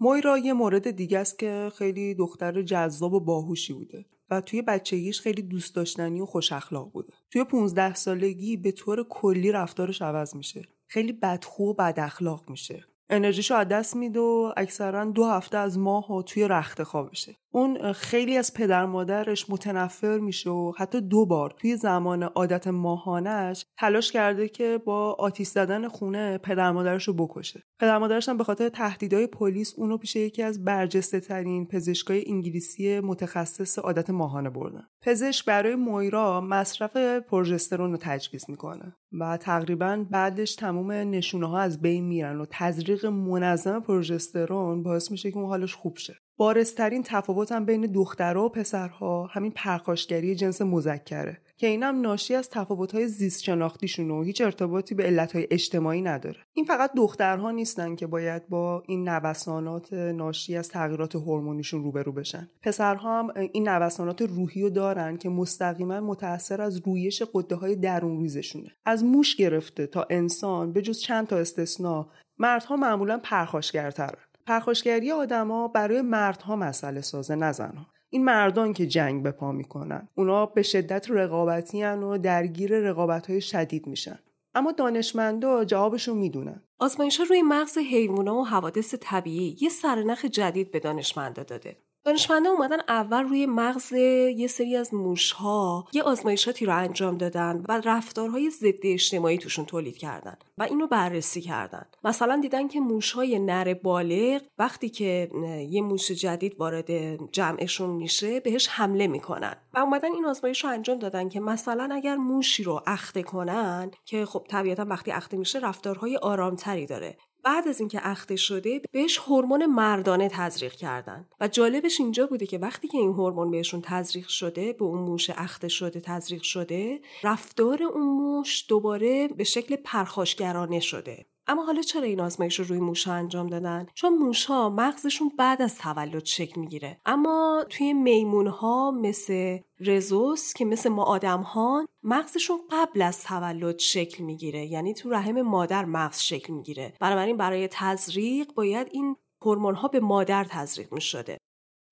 مویرا 0.00 0.38
یه 0.38 0.52
مورد 0.52 0.90
دیگه 0.90 1.18
است 1.18 1.38
که 1.38 1.72
خیلی 1.78 2.14
دختر 2.14 2.62
جذاب 2.62 3.12
و 3.12 3.20
باهوشی 3.20 3.72
بوده 3.72 4.04
و 4.30 4.40
توی 4.40 4.62
بچگیش 4.62 5.20
خیلی 5.20 5.42
دوست 5.42 5.74
داشتنی 5.74 6.20
و 6.20 6.26
خوش 6.26 6.52
اخلاق 6.52 6.92
بوده. 6.92 7.12
توی 7.30 7.44
15 7.44 7.94
سالگی 7.94 8.56
به 8.56 8.72
طور 8.72 9.06
کلی 9.08 9.52
رفتارش 9.52 10.02
عوض 10.02 10.36
میشه. 10.36 10.62
خیلی 10.86 11.12
بدخو 11.12 11.64
و 11.64 11.74
بد 11.74 11.94
اخلاق 11.98 12.50
میشه. 12.50 12.84
انرژیشو 13.10 13.54
از 13.54 13.68
دست 13.68 13.96
میده 13.96 14.20
و 14.20 14.52
اکثرا 14.56 15.04
دو 15.04 15.24
هفته 15.24 15.58
از 15.58 15.78
ماه 15.78 16.12
و 16.12 16.22
توی 16.22 16.48
رخت 16.48 16.82
خوابشه 16.82 17.36
اون 17.52 17.92
خیلی 17.92 18.36
از 18.36 18.54
پدر 18.54 18.86
مادرش 18.86 19.50
متنفر 19.50 20.18
میشه 20.18 20.50
و 20.50 20.72
حتی 20.78 21.00
دو 21.00 21.26
بار 21.26 21.54
توی 21.58 21.76
زمان 21.76 22.22
عادت 22.22 22.68
ماهانش 22.68 23.64
تلاش 23.78 24.12
کرده 24.12 24.48
که 24.48 24.78
با 24.84 25.12
آتیش 25.12 25.48
زدن 25.48 25.88
خونه 25.88 26.38
پدر 26.38 26.70
مادرش 26.72 27.08
رو 27.08 27.14
بکشه. 27.14 27.62
پدر 27.80 27.98
مادرش 27.98 28.28
هم 28.28 28.36
به 28.36 28.44
خاطر 28.44 28.68
تهدیدهای 28.68 29.26
پلیس 29.26 29.74
اونو 29.76 29.98
پیش 29.98 30.16
یکی 30.16 30.42
از 30.42 30.64
برجسته 30.64 31.20
ترین 31.20 31.66
پزشکای 31.66 32.24
انگلیسی 32.26 33.00
متخصص 33.00 33.78
عادت 33.78 34.10
ماهانه 34.10 34.50
بردن. 34.50 34.86
پزشک 35.02 35.44
برای 35.44 35.74
مویرا 35.74 36.40
مصرف 36.40 36.96
پروژسترون 36.96 37.90
رو 37.90 37.98
تجویز 38.00 38.44
می‌کنه 38.48 38.96
و 39.20 39.36
تقریبا 39.36 40.06
بعدش 40.10 40.54
تمام 40.54 40.92
نشونه 40.92 41.48
ها 41.48 41.58
از 41.58 41.80
بین 41.80 42.04
میرن 42.04 42.40
و 42.40 42.46
تزریق 42.50 43.06
منظم 43.06 43.80
پروژسترون 43.80 44.82
باعث 44.82 45.10
میشه 45.10 45.30
که 45.30 45.38
اون 45.38 45.48
حالش 45.48 45.74
خوب 45.74 45.96
شه. 45.96 46.18
بارسترین 46.38 47.02
تفاوت 47.02 47.52
هم 47.52 47.64
بین 47.64 47.86
دخترها 47.86 48.44
و 48.44 48.48
پسرها 48.48 49.26
همین 49.26 49.52
پرخاشگری 49.52 50.34
جنس 50.34 50.62
مذکره 50.62 51.38
که 51.56 51.66
این 51.66 51.82
هم 51.82 52.00
ناشی 52.00 52.34
از 52.34 52.50
تفاوت‌های 52.50 53.08
زیست 53.08 53.42
شناختیشون 53.42 54.10
و 54.10 54.22
هیچ 54.22 54.40
ارتباطی 54.40 54.94
به 54.94 55.04
علتهای 55.04 55.46
اجتماعی 55.50 56.02
نداره. 56.02 56.36
این 56.52 56.64
فقط 56.64 56.90
دخترها 56.96 57.50
نیستن 57.50 57.94
که 57.94 58.06
باید 58.06 58.48
با 58.48 58.82
این 58.86 59.08
نوسانات 59.08 59.92
ناشی 59.92 60.56
از 60.56 60.68
تغییرات 60.68 61.16
هورمونیشون 61.16 61.82
روبرو 61.82 62.12
بشن. 62.12 62.50
پسرها 62.62 63.18
هم 63.18 63.32
این 63.52 63.68
نوسانات 63.68 64.22
روحی 64.22 64.62
رو 64.62 64.70
دارن 64.70 65.16
که 65.16 65.28
مستقیما 65.28 66.00
متأثر 66.00 66.60
از 66.60 66.80
رویش 66.86 67.22
قده 67.34 67.54
های 67.54 67.76
درون 67.76 68.20
ریزشونه. 68.20 68.70
از 68.84 69.04
موش 69.04 69.36
گرفته 69.36 69.86
تا 69.86 70.06
انسان 70.10 70.72
به 70.72 70.82
جز 70.82 71.00
چند 71.00 71.26
تا 71.26 71.36
استثنا 71.36 72.08
مردها 72.38 72.76
معمولا 72.76 73.20
پرخاشگرترن. 73.22 74.27
پرخاشگری 74.48 75.12
آدما 75.12 75.68
برای 75.68 76.02
مردها 76.02 76.56
مسئله 76.56 77.00
سازه 77.00 77.34
نزنها 77.34 77.86
این 78.10 78.24
مردان 78.24 78.72
که 78.72 78.86
جنگ 78.86 79.22
به 79.22 79.30
پا 79.30 79.52
می‌کنن 79.52 80.08
اونا 80.14 80.46
به 80.46 80.62
شدت 80.62 81.10
رقابتی 81.10 81.84
و 81.84 82.18
درگیر 82.18 82.78
رقابت 82.78 83.30
های 83.30 83.40
شدید 83.40 83.86
میشن. 83.86 84.18
اما 84.54 84.72
دانشمندا 84.72 85.64
جوابشون 85.64 86.18
می‌دونن. 86.18 86.62
آزمایش 86.78 87.20
روی 87.20 87.42
مغز 87.42 87.78
حیوونا 87.78 88.34
و 88.36 88.44
حوادث 88.44 88.94
طبیعی 89.00 89.56
یه 89.60 89.68
سرنخ 89.68 90.24
جدید 90.24 90.70
به 90.70 90.80
دانشمندا 90.80 91.42
داده. 91.42 91.76
دانشمندا 92.04 92.50
اومدن 92.50 92.76
اول 92.88 93.22
روی 93.22 93.46
مغز 93.46 93.92
یه 93.92 94.46
سری 94.46 94.76
از 94.76 94.94
موشها 94.94 95.88
یه 95.92 96.02
آزمایشاتی 96.02 96.66
رو 96.66 96.76
انجام 96.76 97.18
دادن 97.18 97.64
و 97.68 97.80
رفتارهای 97.84 98.50
ضد 98.50 98.74
اجتماعی 98.82 99.38
توشون 99.38 99.64
تولید 99.64 99.96
کردن 99.96 100.36
و 100.58 100.62
اینو 100.62 100.86
بررسی 100.86 101.40
کردن. 101.40 101.86
مثلا 102.04 102.38
دیدن 102.42 102.68
که 102.68 102.80
موشهای 102.80 103.38
نر 103.38 103.74
بالغ 103.74 104.42
وقتی 104.58 104.88
که 104.88 105.30
یه 105.70 105.82
موش 105.82 106.10
جدید 106.10 106.60
وارد 106.60 106.90
جمعشون 107.32 107.90
میشه 107.90 108.40
بهش 108.40 108.68
حمله 108.68 109.06
می‌کنن 109.06 109.56
و 109.74 109.78
اومدن 109.78 110.12
این 110.12 110.26
آزمایش 110.26 110.64
رو 110.64 110.70
انجام 110.70 110.98
دادن 110.98 111.28
که 111.28 111.40
مثلا 111.40 111.88
اگر 111.92 112.16
موشی 112.16 112.62
رو 112.62 112.82
اخته 112.86 113.22
کنن 113.22 113.90
که 114.04 114.24
خب 114.24 114.46
طبیعتا 114.48 114.84
وقتی 114.84 115.10
اخته 115.10 115.36
میشه 115.36 115.58
رفتارهای 115.58 116.16
آرامتری 116.16 116.86
داره. 116.86 117.16
بعد 117.48 117.68
از 117.68 117.80
اینکه 117.80 118.00
اخته 118.02 118.36
شده 118.36 118.80
بهش 118.92 119.18
هورمون 119.18 119.66
مردانه 119.66 120.28
تزریق 120.28 120.72
کردن. 120.72 121.26
و 121.40 121.48
جالبش 121.48 122.00
اینجا 122.00 122.26
بوده 122.26 122.46
که 122.46 122.58
وقتی 122.58 122.88
که 122.88 122.98
این 122.98 123.12
هورمون 123.12 123.50
بهشون 123.50 123.82
تزریق 123.84 124.28
شده 124.28 124.72
به 124.72 124.84
اون 124.84 124.98
موش 124.98 125.30
اخته 125.30 125.68
شده 125.68 126.00
تزریق 126.00 126.42
شده 126.42 127.00
رفتار 127.22 127.82
اون 127.82 128.06
موش 128.06 128.64
دوباره 128.68 129.28
به 129.28 129.44
شکل 129.44 129.76
پرخاشگرانه 129.76 130.80
شده. 130.80 131.26
اما 131.48 131.64
حالا 131.64 131.82
چرا 131.82 132.02
این 132.02 132.20
آزمایش 132.20 132.58
رو 132.58 132.64
روی 132.64 132.78
موشا 132.78 133.12
انجام 133.12 133.46
دادن 133.46 133.86
چون 133.94 134.14
موشها 134.14 134.68
مغزشون 134.68 135.32
بعد 135.38 135.62
از 135.62 135.78
تولد 135.78 136.24
شکل 136.24 136.60
می‌گیره 136.60 137.00
اما 137.06 137.64
توی 137.68 137.92
میمونها 137.92 138.90
مثل 138.90 139.58
رزوس 139.80 140.52
که 140.52 140.64
مثل 140.64 140.88
ما 140.88 141.04
آدم 141.04 141.40
ها 141.40 141.88
مغزشون 142.02 142.58
قبل 142.70 143.02
از 143.02 143.24
تولد 143.24 143.78
شکل 143.78 144.24
می‌گیره 144.24 144.66
یعنی 144.66 144.94
تو 144.94 145.10
رحم 145.10 145.42
مادر 145.42 145.84
مغز 145.84 146.18
شکل 146.18 146.52
می‌گیره 146.52 146.92
بنابراین 147.00 147.36
برای 147.36 147.68
تزریق 147.70 148.52
باید 148.54 148.88
این 148.90 149.16
هورمون 149.42 149.74
ها 149.74 149.88
به 149.88 150.00
مادر 150.00 150.44
تزریق 150.44 150.92
می 150.92 151.00
شده. 151.00 151.38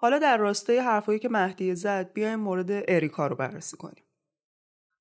حالا 0.01 0.19
در 0.19 0.37
راستای 0.37 0.79
حرفایی 0.79 1.19
که 1.19 1.29
مهدی 1.29 1.75
زد 1.75 2.13
بیایم 2.13 2.41
مورد 2.41 2.71
اریکا 2.71 3.27
رو 3.27 3.37
بررسی 3.37 3.77
کنیم. 3.77 4.06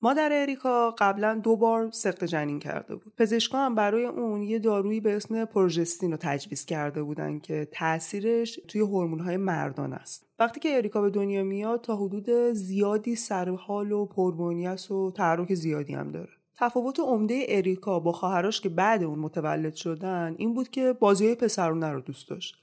مادر 0.05 0.29
اریکا 0.41 0.91
قبلا 0.97 1.33
دو 1.43 1.55
بار 1.55 1.91
سقط 1.91 2.23
جنین 2.23 2.59
کرده 2.59 2.95
بود. 2.95 3.13
پزشکا 3.17 3.57
هم 3.57 3.75
برای 3.75 4.05
اون 4.05 4.43
یه 4.43 4.59
دارویی 4.59 4.99
به 4.99 5.15
اسم 5.15 5.45
پروژستین 5.45 6.11
رو 6.11 6.17
تجویز 6.17 6.65
کرده 6.65 7.03
بودن 7.03 7.39
که 7.39 7.67
تاثیرش 7.71 8.59
توی 8.67 8.81
هورمون‌های 8.81 9.37
مردان 9.37 9.93
است. 9.93 10.25
وقتی 10.39 10.59
که 10.59 10.77
اریکا 10.77 11.01
به 11.01 11.09
دنیا 11.09 11.43
میاد 11.43 11.81
تا 11.81 11.95
حدود 11.95 12.29
زیادی 12.53 13.15
سرحال 13.15 13.91
و 13.91 14.05
پربنیت 14.05 14.91
و 14.91 15.11
تحرک 15.11 15.53
زیادی 15.53 15.93
هم 15.93 16.11
داره. 16.11 16.31
تفاوت 16.57 16.99
عمده 16.99 17.45
اریکا 17.47 17.99
با 17.99 18.11
خواهرش 18.11 18.61
که 18.61 18.69
بعد 18.69 19.03
اون 19.03 19.19
متولد 19.19 19.73
شدن 19.73 20.35
این 20.37 20.53
بود 20.53 20.69
که 20.69 20.93
بازی 20.93 21.35
پسرونه 21.35 21.91
رو 21.91 22.01
دوست 22.01 22.29
داشت 22.29 22.55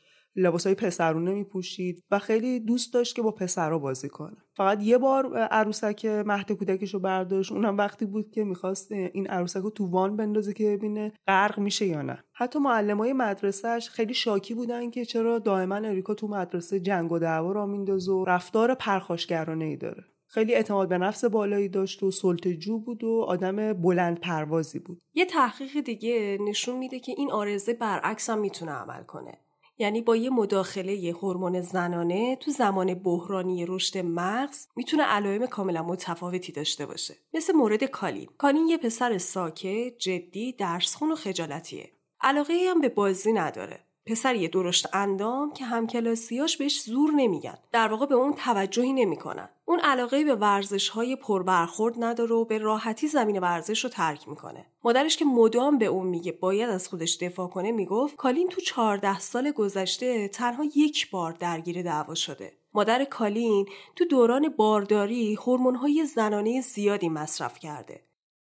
های 0.64 0.74
پسرونه 0.74 1.34
میپوشید 1.34 2.04
و 2.10 2.18
خیلی 2.18 2.60
دوست 2.60 2.94
داشت 2.94 3.16
که 3.16 3.22
با 3.22 3.30
پسرها 3.30 3.78
بازی 3.78 4.08
کنه. 4.08 4.36
فقط 4.56 4.82
یه 4.82 4.98
بار 4.98 5.36
عروسک 5.36 6.06
مهد 6.06 6.52
کودکش 6.52 6.94
رو 6.94 7.00
برداشت. 7.00 7.52
اونم 7.52 7.76
وقتی 7.76 8.06
بود 8.06 8.30
که 8.30 8.44
می‌خواست 8.44 8.92
این 8.92 9.26
عروسک 9.26 9.60
رو 9.60 9.70
تو 9.70 9.86
وان 9.86 10.16
بندازه 10.16 10.52
که 10.52 10.64
ببینه 10.76 11.12
غرق 11.26 11.58
میشه 11.58 11.86
یا 11.86 12.02
نه. 12.02 12.24
حتی 12.34 12.58
معلم 12.58 12.98
های 12.98 13.12
مدرسهش 13.12 13.88
خیلی 13.88 14.14
شاکی 14.14 14.54
بودن 14.54 14.90
که 14.90 15.04
چرا 15.04 15.38
دائما 15.38 15.74
اریکا 15.74 16.14
تو 16.14 16.28
مدرسه 16.28 16.80
جنگ 16.80 17.12
و 17.12 17.18
دعوا 17.18 17.52
را 17.52 17.66
میندازه 17.66 18.12
و 18.12 18.24
رفتار 18.24 18.74
پرخاشگرانه 18.74 19.64
ای 19.64 19.76
داره. 19.76 20.04
خیلی 20.26 20.54
اعتماد 20.54 20.88
به 20.88 20.98
نفس 20.98 21.24
بالایی 21.24 21.68
داشت 21.68 22.02
و 22.02 22.10
سلطجو 22.10 22.78
بود 22.78 23.04
و 23.04 23.24
آدم 23.28 23.72
بلند 23.72 24.20
پروازی 24.20 24.78
بود. 24.78 24.98
یه 25.14 25.24
تحقیق 25.24 25.80
دیگه 25.80 26.38
نشون 26.40 26.78
میده 26.78 27.00
که 27.00 27.12
این 27.16 27.32
آرزه 27.32 27.74
برعکس 27.74 28.30
هم 28.30 28.38
می‌تونه 28.38 28.72
عمل 28.72 29.02
کنه. 29.02 29.38
یعنی 29.82 30.02
با 30.02 30.16
یه 30.16 30.30
مداخله 30.30 31.14
هورمون 31.22 31.60
زنانه 31.60 32.36
تو 32.36 32.50
زمان 32.50 32.94
بحرانی 32.94 33.66
رشد 33.66 33.98
مغز 33.98 34.66
می‌تونه 34.76 35.02
علائم 35.02 35.46
کاملا 35.46 35.82
متفاوتی 35.82 36.52
داشته 36.52 36.86
باشه. 36.86 37.14
مثل 37.34 37.52
مورد 37.52 37.84
کالین. 37.84 38.28
کالین 38.38 38.68
یه 38.68 38.78
پسر 38.78 39.18
ساکت 39.18 39.98
جدی 39.98 40.52
درسخون 40.52 41.12
و 41.12 41.14
خجالتیه. 41.14 41.90
علاقه 42.20 42.54
هم 42.70 42.80
به 42.80 42.88
بازی 42.88 43.32
نداره. 43.32 43.86
پسر 44.06 44.34
یه 44.34 44.48
درشت 44.48 44.88
اندام 44.92 45.52
که 45.52 45.64
همکلاسیاش 45.64 46.56
بهش 46.56 46.82
زور 46.82 47.10
نمیگن. 47.10 47.58
در 47.72 47.88
واقع 47.88 48.06
به 48.06 48.14
اون 48.14 48.32
توجهی 48.32 48.92
نمی‌کنن. 48.92 49.48
اون 49.64 49.80
علاقه 49.80 50.24
به 50.24 50.34
ورزش 50.34 50.88
های 50.88 51.16
پربرخورد 51.16 51.94
نداره 51.98 52.34
و 52.34 52.44
به 52.44 52.58
راحتی 52.58 53.08
زمین 53.08 53.38
ورزش 53.38 53.84
رو 53.84 53.90
ترک 53.90 54.28
می‌کنه. 54.28 54.66
مادرش 54.84 55.16
که 55.16 55.24
مدام 55.24 55.78
به 55.78 55.86
اون 55.86 56.06
میگه 56.06 56.32
باید 56.32 56.70
از 56.70 56.88
خودش 56.88 57.16
دفاع 57.16 57.48
کنه 57.48 57.72
می‌گفت 57.72 58.16
کالین 58.16 58.48
تو 58.48 58.60
14 58.60 59.18
سال 59.18 59.50
گذشته 59.50 60.28
تنها 60.28 60.64
یک 60.76 61.10
بار 61.10 61.32
درگیر 61.32 61.82
دعوا 61.82 62.14
شده. 62.14 62.52
مادر 62.74 63.04
کالین 63.04 63.66
تو 63.96 64.04
دوران 64.04 64.48
بارداری 64.48 65.38
های 65.80 66.06
زنانه 66.06 66.60
زیادی 66.60 67.08
مصرف 67.08 67.58
کرده. 67.58 68.00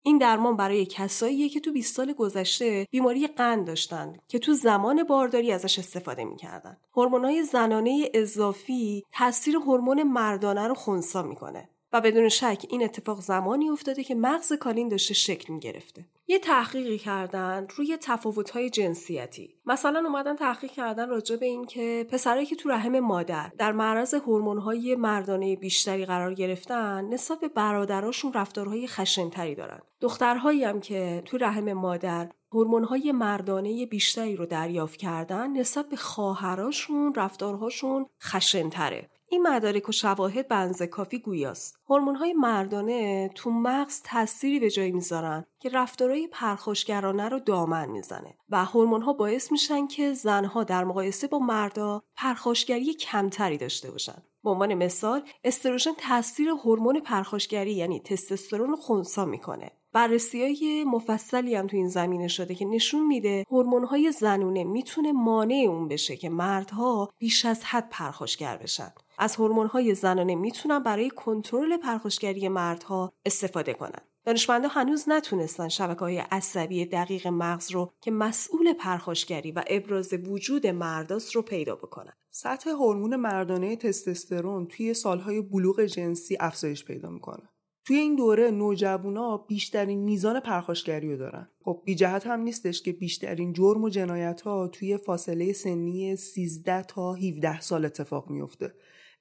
این 0.05 0.17
درمان 0.17 0.57
برای 0.57 0.85
کساییه 0.85 1.49
که 1.49 1.59
تو 1.59 1.71
20 1.71 1.95
سال 1.95 2.13
گذشته 2.13 2.87
بیماری 2.91 3.27
قند 3.27 3.67
داشتن 3.67 4.13
که 4.27 4.39
تو 4.39 4.53
زمان 4.53 5.03
بارداری 5.03 5.51
ازش 5.51 5.79
استفاده 5.79 6.23
می‌کردن. 6.23 6.77
هورمون‌های 6.97 7.43
زنانه 7.43 8.09
اضافی 8.13 9.03
تاثیر 9.13 9.55
هورمون 9.55 10.03
مردانه 10.03 10.67
رو 10.67 10.73
خونسا 10.73 11.23
می‌کنه. 11.23 11.69
و 11.95 12.01
بدون 12.01 12.29
شک 12.29 12.65
این 12.69 12.83
اتفاق 12.83 13.21
زمانی 13.21 13.69
افتاده 13.69 14.03
که 14.03 14.15
مغز 14.15 14.53
کالین 14.53 14.87
داشته 14.87 15.13
شکل 15.13 15.53
می 15.53 15.59
گرفته. 15.59 16.05
یه 16.27 16.39
تحقیقی 16.39 16.97
کردن 16.97 17.67
روی 17.75 17.97
تفاوت‌های 18.01 18.69
جنسیتی. 18.69 19.55
مثلا 19.65 19.99
اومدن 19.99 20.35
تحقیق 20.35 20.71
کردن 20.71 21.09
راجع 21.09 21.35
به 21.35 21.45
این 21.45 21.65
که 21.65 22.07
پسرایی 22.11 22.45
که 22.45 22.55
تو 22.55 22.69
رحم 22.69 22.99
مادر 22.99 23.51
در 23.57 23.71
معرض 23.71 24.13
هورمون‌های 24.13 24.95
مردانه 24.95 25.55
بیشتری 25.55 26.05
قرار 26.05 26.33
گرفتن، 26.33 27.05
نسبت 27.05 27.39
به 27.39 27.47
برادراشون 27.47 28.33
رفتارهای 28.33 28.87
خشنتری 28.87 29.55
دارن. 29.55 29.79
دخترهایی 30.01 30.63
هم 30.63 30.79
که 30.79 31.21
تو 31.25 31.37
رحم 31.37 31.73
مادر 31.73 32.29
هورمون‌های 32.51 33.11
مردانه 33.11 33.85
بیشتری 33.85 34.35
رو 34.35 34.45
دریافت 34.45 34.97
کردن 34.97 35.51
نسبت 35.51 35.89
به 35.89 35.95
خواهراشون 35.95 37.13
رفتارهاشون 37.15 38.05
خشنتره 38.23 39.09
این 39.35 39.47
مدارک 39.47 39.89
و 39.89 39.91
شواهد 39.91 40.47
بنز 40.47 40.81
کافی 40.81 41.19
گویاست. 41.19 41.77
های 41.89 42.33
مردانه 42.33 43.29
تو 43.35 43.51
مغز 43.51 44.01
تأثیری 44.03 44.59
به 44.59 44.69
جایی 44.69 44.91
می‌ذارن 44.91 45.45
که 45.59 45.69
رفتارهای 45.69 46.27
پرخاشگرانه 46.27 47.29
رو 47.29 47.39
دامن 47.39 47.89
می‌زنه 47.89 48.37
و 48.49 48.65
ها 48.65 49.13
باعث 49.13 49.51
میشن 49.51 49.87
که 49.87 50.13
زنها 50.13 50.63
در 50.63 50.83
مقایسه 50.83 51.27
با 51.27 51.39
مردا 51.39 52.03
پرخاشگری 52.15 52.93
کمتری 52.93 53.57
داشته 53.57 53.91
باشن. 53.91 54.23
به 54.43 54.49
عنوان 54.49 54.73
مثال 54.73 55.23
استروژن 55.43 55.91
تاثیر 55.97 56.49
هورمون 56.49 56.99
پرخاشگری 56.99 57.73
یعنی 57.73 57.99
تستوسترون 57.99 58.69
رو 58.69 58.75
خونسا 58.75 59.25
می‌کنه. 59.25 59.71
بررسی 59.93 60.41
های 60.41 60.83
مفصلی 60.87 61.55
هم 61.55 61.67
تو 61.67 61.77
این 61.77 61.87
زمینه 61.87 62.27
شده 62.27 62.55
که 62.55 62.65
نشون 62.65 63.07
میده 63.07 63.45
هورمون 63.51 63.85
های 63.85 64.11
زنونه 64.11 64.63
می‌تونه 64.63 65.11
مانع 65.11 65.65
اون 65.69 65.87
بشه 65.87 66.17
که 66.17 66.29
مردها 66.29 67.09
بیش 67.17 67.45
از 67.45 67.63
حد 67.63 67.87
پرخاشگر 67.89 68.57
بشن. 68.57 68.91
از 69.17 69.35
هورمون 69.35 69.67
های 69.67 69.95
زنانه 69.95 70.35
می‌تونن 70.35 70.79
برای 70.79 71.09
کنترل 71.09 71.77
پرخاشگری 71.77 72.49
مردها 72.49 73.13
استفاده 73.25 73.73
کنن 73.73 74.01
دانشمندا 74.25 74.67
هنوز 74.67 75.05
نتونستن 75.07 75.67
شبکه 75.67 75.99
های 75.99 76.17
عصبی 76.17 76.85
دقیق 76.85 77.27
مغز 77.27 77.71
رو 77.71 77.91
که 78.01 78.11
مسئول 78.11 78.73
پرخاشگری 78.73 79.51
و 79.51 79.63
ابراز 79.67 80.13
وجود 80.13 80.67
مرداست 80.67 81.35
رو 81.35 81.41
پیدا 81.41 81.75
بکنن. 81.75 82.13
سطح 82.31 82.69
هورمون 82.69 83.15
مردانه 83.15 83.75
تستوسترون 83.75 84.67
توی 84.67 84.93
سالهای 84.93 85.41
بلوغ 85.41 85.81
جنسی 85.81 86.37
افزایش 86.39 86.85
پیدا 86.85 87.09
می‌کنه. 87.09 87.49
توی 87.85 87.95
این 87.95 88.15
دوره 88.15 88.51
نوجوانا 88.51 89.37
بیشترین 89.37 89.99
میزان 89.99 90.39
پرخاشگری 90.39 91.11
رو 91.11 91.17
دارن. 91.17 91.49
خب 91.63 91.81
بی 91.85 91.95
جهت 91.95 92.27
هم 92.27 92.39
نیستش 92.39 92.81
که 92.81 92.91
بیشترین 92.91 93.53
جرم 93.53 93.83
و 93.83 93.89
جنایت 93.89 94.41
ها 94.41 94.67
توی 94.67 94.97
فاصله 94.97 95.53
سنی 95.53 96.15
13 96.15 96.83
تا 96.83 97.13
17 97.13 97.61
سال 97.61 97.85
اتفاق 97.85 98.29
میفته. 98.29 98.73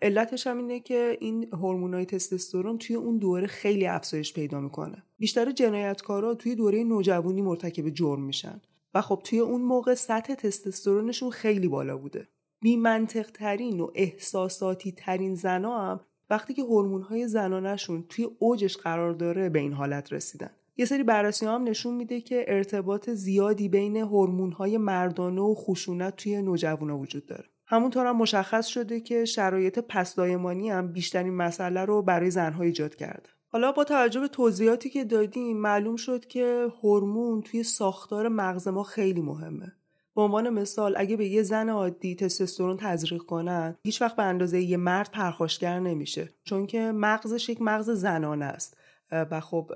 علتش 0.03 0.47
هم 0.47 0.59
اینه 0.59 0.81
که 0.81 1.17
این 1.21 1.49
هورمونای 1.53 2.05
تستوسترون 2.05 2.79
توی 2.79 2.97
اون 2.97 3.19
دوره 3.19 3.47
خیلی 3.47 3.87
افزایش 3.87 4.33
پیدا 4.33 4.61
می‌کنه. 4.61 5.03
بیشتر 5.19 5.53
جنایتکارا 5.53 6.35
توی 6.35 6.55
دوره 6.55 6.85
نوجوانی 6.85 7.43
مرتکب 7.43 7.89
جرم 7.89 8.23
میشن 8.23 8.61
و 8.95 9.01
خب 9.01 9.21
توی 9.25 9.39
اون 9.39 9.63
موقع 9.63 9.95
سطح 9.95 10.35
تستوسترونشون 10.35 11.31
خیلی 11.31 11.69
بالا 11.69 11.97
بوده. 11.97 12.29
بی 12.61 12.77
منطق 12.77 13.31
ترین 13.31 13.81
و 13.81 13.91
احساساتی 13.95 14.93
ترین 14.93 15.35
زنا 15.35 15.79
هم 15.79 16.01
وقتی 16.31 16.55
که 16.55 16.63
هورمون 16.63 17.03
های 17.03 17.29
زنانشون 17.29 18.05
توی 18.09 18.29
اوجش 18.39 18.77
قرار 18.77 19.13
داره 19.13 19.49
به 19.49 19.59
این 19.59 19.73
حالت 19.73 20.13
رسیدن. 20.13 20.51
یه 20.77 20.85
سری 20.85 21.03
بررسی 21.03 21.47
هم 21.47 21.65
نشون 21.65 21.95
میده 21.95 22.21
که 22.21 22.45
ارتباط 22.49 23.11
زیادی 23.11 23.69
بین 23.69 23.97
هورمون 23.97 24.53
های 24.53 24.79
مردانه 24.79 25.41
و 25.41 25.55
خشونت 25.55 26.17
توی 26.17 26.43
نوجوانا 26.43 26.99
وجود 26.99 27.27
داره. 27.27 27.45
همونطور 27.75 28.07
هم 28.07 28.17
مشخص 28.17 28.67
شده 28.67 29.01
که 29.01 29.25
شرایط 29.25 29.79
پسدایمانی 29.79 30.71
هم 30.71 30.93
بیشترین 30.93 31.35
مسئله 31.35 31.85
رو 31.85 32.03
برای 32.03 32.31
زنها 32.31 32.63
ایجاد 32.63 32.95
کرده. 32.95 33.29
حالا 33.49 33.73
با 33.73 33.85
توجه 33.85 34.21
به 34.21 34.29
توضیحاتی 34.29 34.91
که 34.91 35.05
دادیم 35.05 35.57
معلوم 35.57 35.97
شد 35.97 36.27
که 36.27 36.67
هورمون 36.83 37.43
توی 37.43 37.63
ساختار 37.63 38.29
مغز 38.29 38.69
ما 38.69 38.83
خیلی 38.83 39.21
مهمه. 39.21 39.73
به 40.15 40.23
عنوان 40.23 40.51
مثال 40.51 40.95
اگه 40.97 41.17
به 41.17 41.27
یه 41.27 41.43
زن 41.43 41.69
عادی 41.69 42.15
تستوسترون 42.15 42.77
تزریق 42.77 43.23
کنن 43.23 43.77
هیچ 43.85 44.03
وقت 44.03 44.17
به 44.17 44.23
اندازه 44.23 44.61
یه 44.61 44.77
مرد 44.77 45.11
پرخاشگر 45.11 45.81
نمیشه 45.81 46.29
چون 46.45 46.67
که 46.67 46.93
مغزش 46.93 47.49
یک 47.49 47.63
مغز 47.63 47.91
زنانه 47.91 48.45
است 48.45 48.77
و 49.31 49.41
خب 49.41 49.71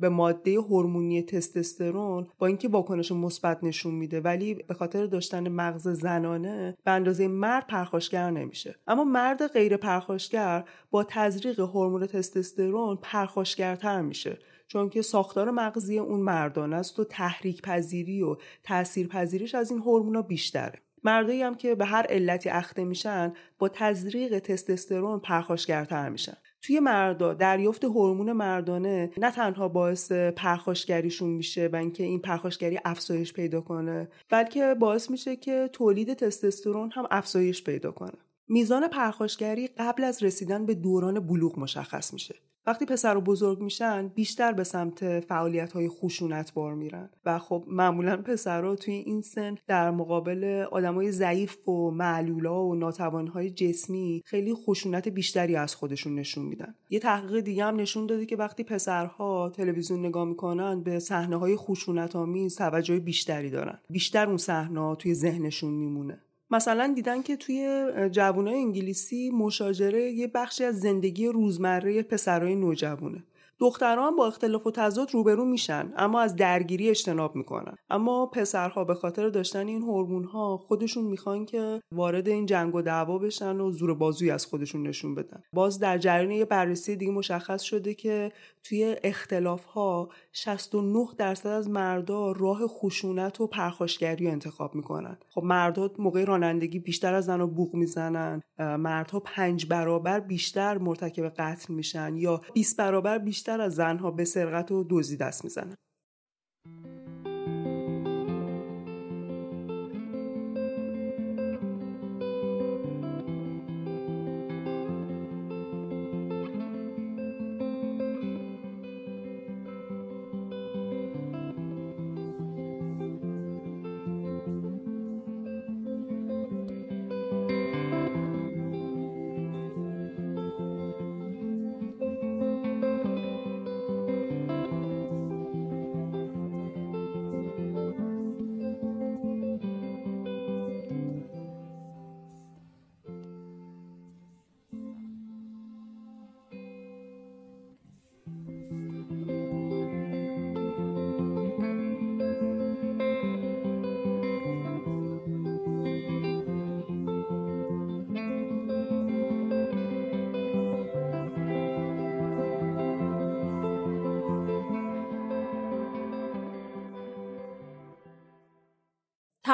به 0.00 0.08
ماده 0.08 0.54
هورمونی 0.54 1.22
تستوسترون 1.22 2.26
با 2.38 2.46
اینکه 2.46 2.68
واکنش 2.68 3.12
مثبت 3.12 3.64
نشون 3.64 3.94
میده 3.94 4.20
ولی 4.20 4.54
به 4.54 4.74
خاطر 4.74 5.06
داشتن 5.06 5.48
مغز 5.48 5.88
زنانه 5.88 6.76
به 6.84 6.90
اندازه 6.90 7.28
مرد 7.28 7.66
پرخاشگر 7.66 8.30
نمیشه. 8.30 8.74
اما 8.86 9.04
مرد 9.04 9.46
غیر 9.46 9.76
پرخاشگر 9.76 10.64
با 10.90 11.04
تزریق 11.04 11.60
هورمون 11.60 12.06
تستوسترون 12.06 12.98
پرخاشگرتر 13.02 14.00
میشه 14.00 14.38
چون 14.68 14.88
که 14.88 15.02
ساختار 15.02 15.50
مغزی 15.50 15.98
اون 15.98 16.20
مردانه 16.20 16.76
است 16.76 17.00
و 17.00 17.04
تحریک 17.04 17.62
پذیری 17.62 18.22
و 18.22 18.36
تاثیر 18.64 19.08
پذیریش 19.08 19.54
از 19.54 19.70
این 19.70 19.80
هورمونا 19.80 20.22
بیشتره. 20.22 20.80
مردایی 21.04 21.42
هم 21.42 21.54
که 21.54 21.74
به 21.74 21.84
هر 21.84 22.06
علتی 22.06 22.48
اخته 22.48 22.84
میشن 22.84 23.32
با 23.58 23.68
تزریق 23.68 24.38
تستوسترون 24.38 25.20
پرخاشگرتر 25.20 26.08
میشن. 26.08 26.36
توی 26.66 26.80
مردا 26.80 27.34
دریافت 27.34 27.84
هورمون 27.84 28.32
مردانه 28.32 29.10
نه 29.18 29.30
تنها 29.30 29.68
باعث 29.68 30.12
پرخاشگریشون 30.12 31.30
میشه 31.30 31.70
و 31.72 31.76
اینکه 31.76 32.04
این 32.04 32.20
پرخاشگری 32.20 32.78
افزایش 32.84 33.32
پیدا 33.32 33.60
کنه 33.60 34.08
بلکه 34.30 34.74
باعث 34.74 35.10
میشه 35.10 35.36
که 35.36 35.70
تولید 35.72 36.14
تستوسترون 36.14 36.90
هم 36.90 37.06
افزایش 37.10 37.64
پیدا 37.64 37.92
کنه. 37.92 38.18
میزان 38.48 38.88
پرخاشگری 38.88 39.66
قبل 39.66 40.04
از 40.04 40.22
رسیدن 40.22 40.66
به 40.66 40.74
دوران 40.74 41.20
بلوغ 41.20 41.58
مشخص 41.58 42.12
میشه. 42.12 42.34
وقتی 42.66 42.84
پسر 42.84 43.16
و 43.16 43.20
بزرگ 43.20 43.60
میشن 43.60 44.08
بیشتر 44.08 44.52
به 44.52 44.64
سمت 44.64 45.20
فعالیت 45.20 45.72
های 45.72 45.88
خشونت 45.88 46.54
بار 46.54 46.74
میرن. 46.74 47.10
و 47.24 47.38
خب 47.38 47.64
معمولا 47.68 48.16
پسرها 48.16 48.76
توی 48.76 48.94
این 48.94 49.22
سن 49.22 49.54
در 49.66 49.90
مقابل 49.90 50.66
آدمای 50.70 51.12
ضعیف 51.12 51.68
و 51.68 51.90
معلولا 51.90 52.64
و 52.64 52.74
ناتوانهای 52.74 53.50
جسمی 53.50 54.22
خیلی 54.26 54.54
خشونت 54.54 55.08
بیشتری 55.08 55.56
از 55.56 55.74
خودشون 55.74 56.14
نشون 56.14 56.44
میدن. 56.44 56.74
یه 56.90 56.98
تحقیق 56.98 57.40
دیگه 57.40 57.64
هم 57.64 57.80
نشون 57.80 58.06
داده 58.06 58.26
که 58.26 58.36
وقتی 58.36 58.64
پسرها 58.64 59.52
تلویزیون 59.56 60.06
نگاه 60.06 60.24
می‌کنن 60.24 60.82
به 60.82 60.98
صحنه 60.98 61.36
های 61.36 61.56
خشونت 61.56 62.16
آمیز 62.16 62.56
توجه 62.56 63.00
بیشتری 63.00 63.50
دارن. 63.50 63.78
بیشتر 63.90 64.26
اون 64.26 64.36
صحنه 64.36 64.96
توی 64.96 65.14
ذهنشون 65.14 65.74
میمونه. 65.74 66.25
مثلا 66.50 66.92
دیدن 66.94 67.22
که 67.22 67.36
توی 67.36 67.86
جوانای 68.10 68.54
انگلیسی 68.54 69.30
مشاجره 69.30 70.10
یه 70.10 70.26
بخشی 70.26 70.64
از 70.64 70.80
زندگی 70.80 71.26
روزمره 71.26 72.02
پسرای 72.02 72.54
نوجوانه. 72.54 73.24
دخترها 73.58 74.10
با 74.10 74.26
اختلاف 74.26 74.66
و 74.66 74.70
تضاد 74.70 75.10
روبرو 75.14 75.44
میشن 75.44 75.92
اما 75.96 76.20
از 76.20 76.36
درگیری 76.36 76.90
اجتناب 76.90 77.36
می‌کنن. 77.36 77.74
اما 77.90 78.26
پسرها 78.26 78.84
به 78.84 78.94
خاطر 78.94 79.28
داشتن 79.28 79.66
این 79.66 79.82
هورمون 79.82 80.24
ها 80.24 80.56
خودشون 80.56 81.04
می‌خوان 81.04 81.44
که 81.44 81.80
وارد 81.92 82.28
این 82.28 82.46
جنگ 82.46 82.74
و 82.74 82.82
دعوا 82.82 83.18
بشن 83.18 83.60
و 83.60 83.70
زور 83.70 83.94
بازوی 83.94 84.30
از 84.30 84.46
خودشون 84.46 84.86
نشون 84.86 85.14
بدن. 85.14 85.42
باز 85.52 85.78
در 85.78 85.98
جریان 85.98 86.30
یه 86.30 86.44
بررسی 86.44 86.96
دیگه 86.96 87.12
مشخص 87.12 87.62
شده 87.62 87.94
که 87.94 88.32
توی 88.64 88.96
اختلاف 89.04 89.64
ها 89.64 90.08
69 90.32 91.06
درصد 91.18 91.48
از 91.48 91.68
مردا 91.70 92.32
راه 92.32 92.66
خشونت 92.66 93.40
و 93.40 93.46
پرخاشگری 93.46 94.24
رو 94.24 94.32
انتخاب 94.32 94.74
می‌کنن. 94.74 95.18
خب 95.28 95.42
مردها 95.42 95.90
موقع 95.98 96.24
رانندگی 96.24 96.78
بیشتر 96.78 97.14
از 97.14 97.24
زنها 97.24 97.46
بوق 97.46 97.74
می‌زنن 97.74 98.42
مردها 98.58 99.20
پنج 99.20 99.66
برابر 99.66 100.20
بیشتر 100.20 100.78
مرتکب 100.78 101.28
قتل 101.28 101.74
میشن 101.74 102.16
یا 102.16 102.40
20 102.54 102.76
برابر 102.76 103.18
بیشتر 103.18 103.45
از 103.52 103.74
زنها 103.74 104.10
به 104.10 104.24
سرقت 104.24 104.72
و 104.72 104.86
دزدی 104.90 105.16
دست 105.16 105.44
می‌زنن. 105.44 105.76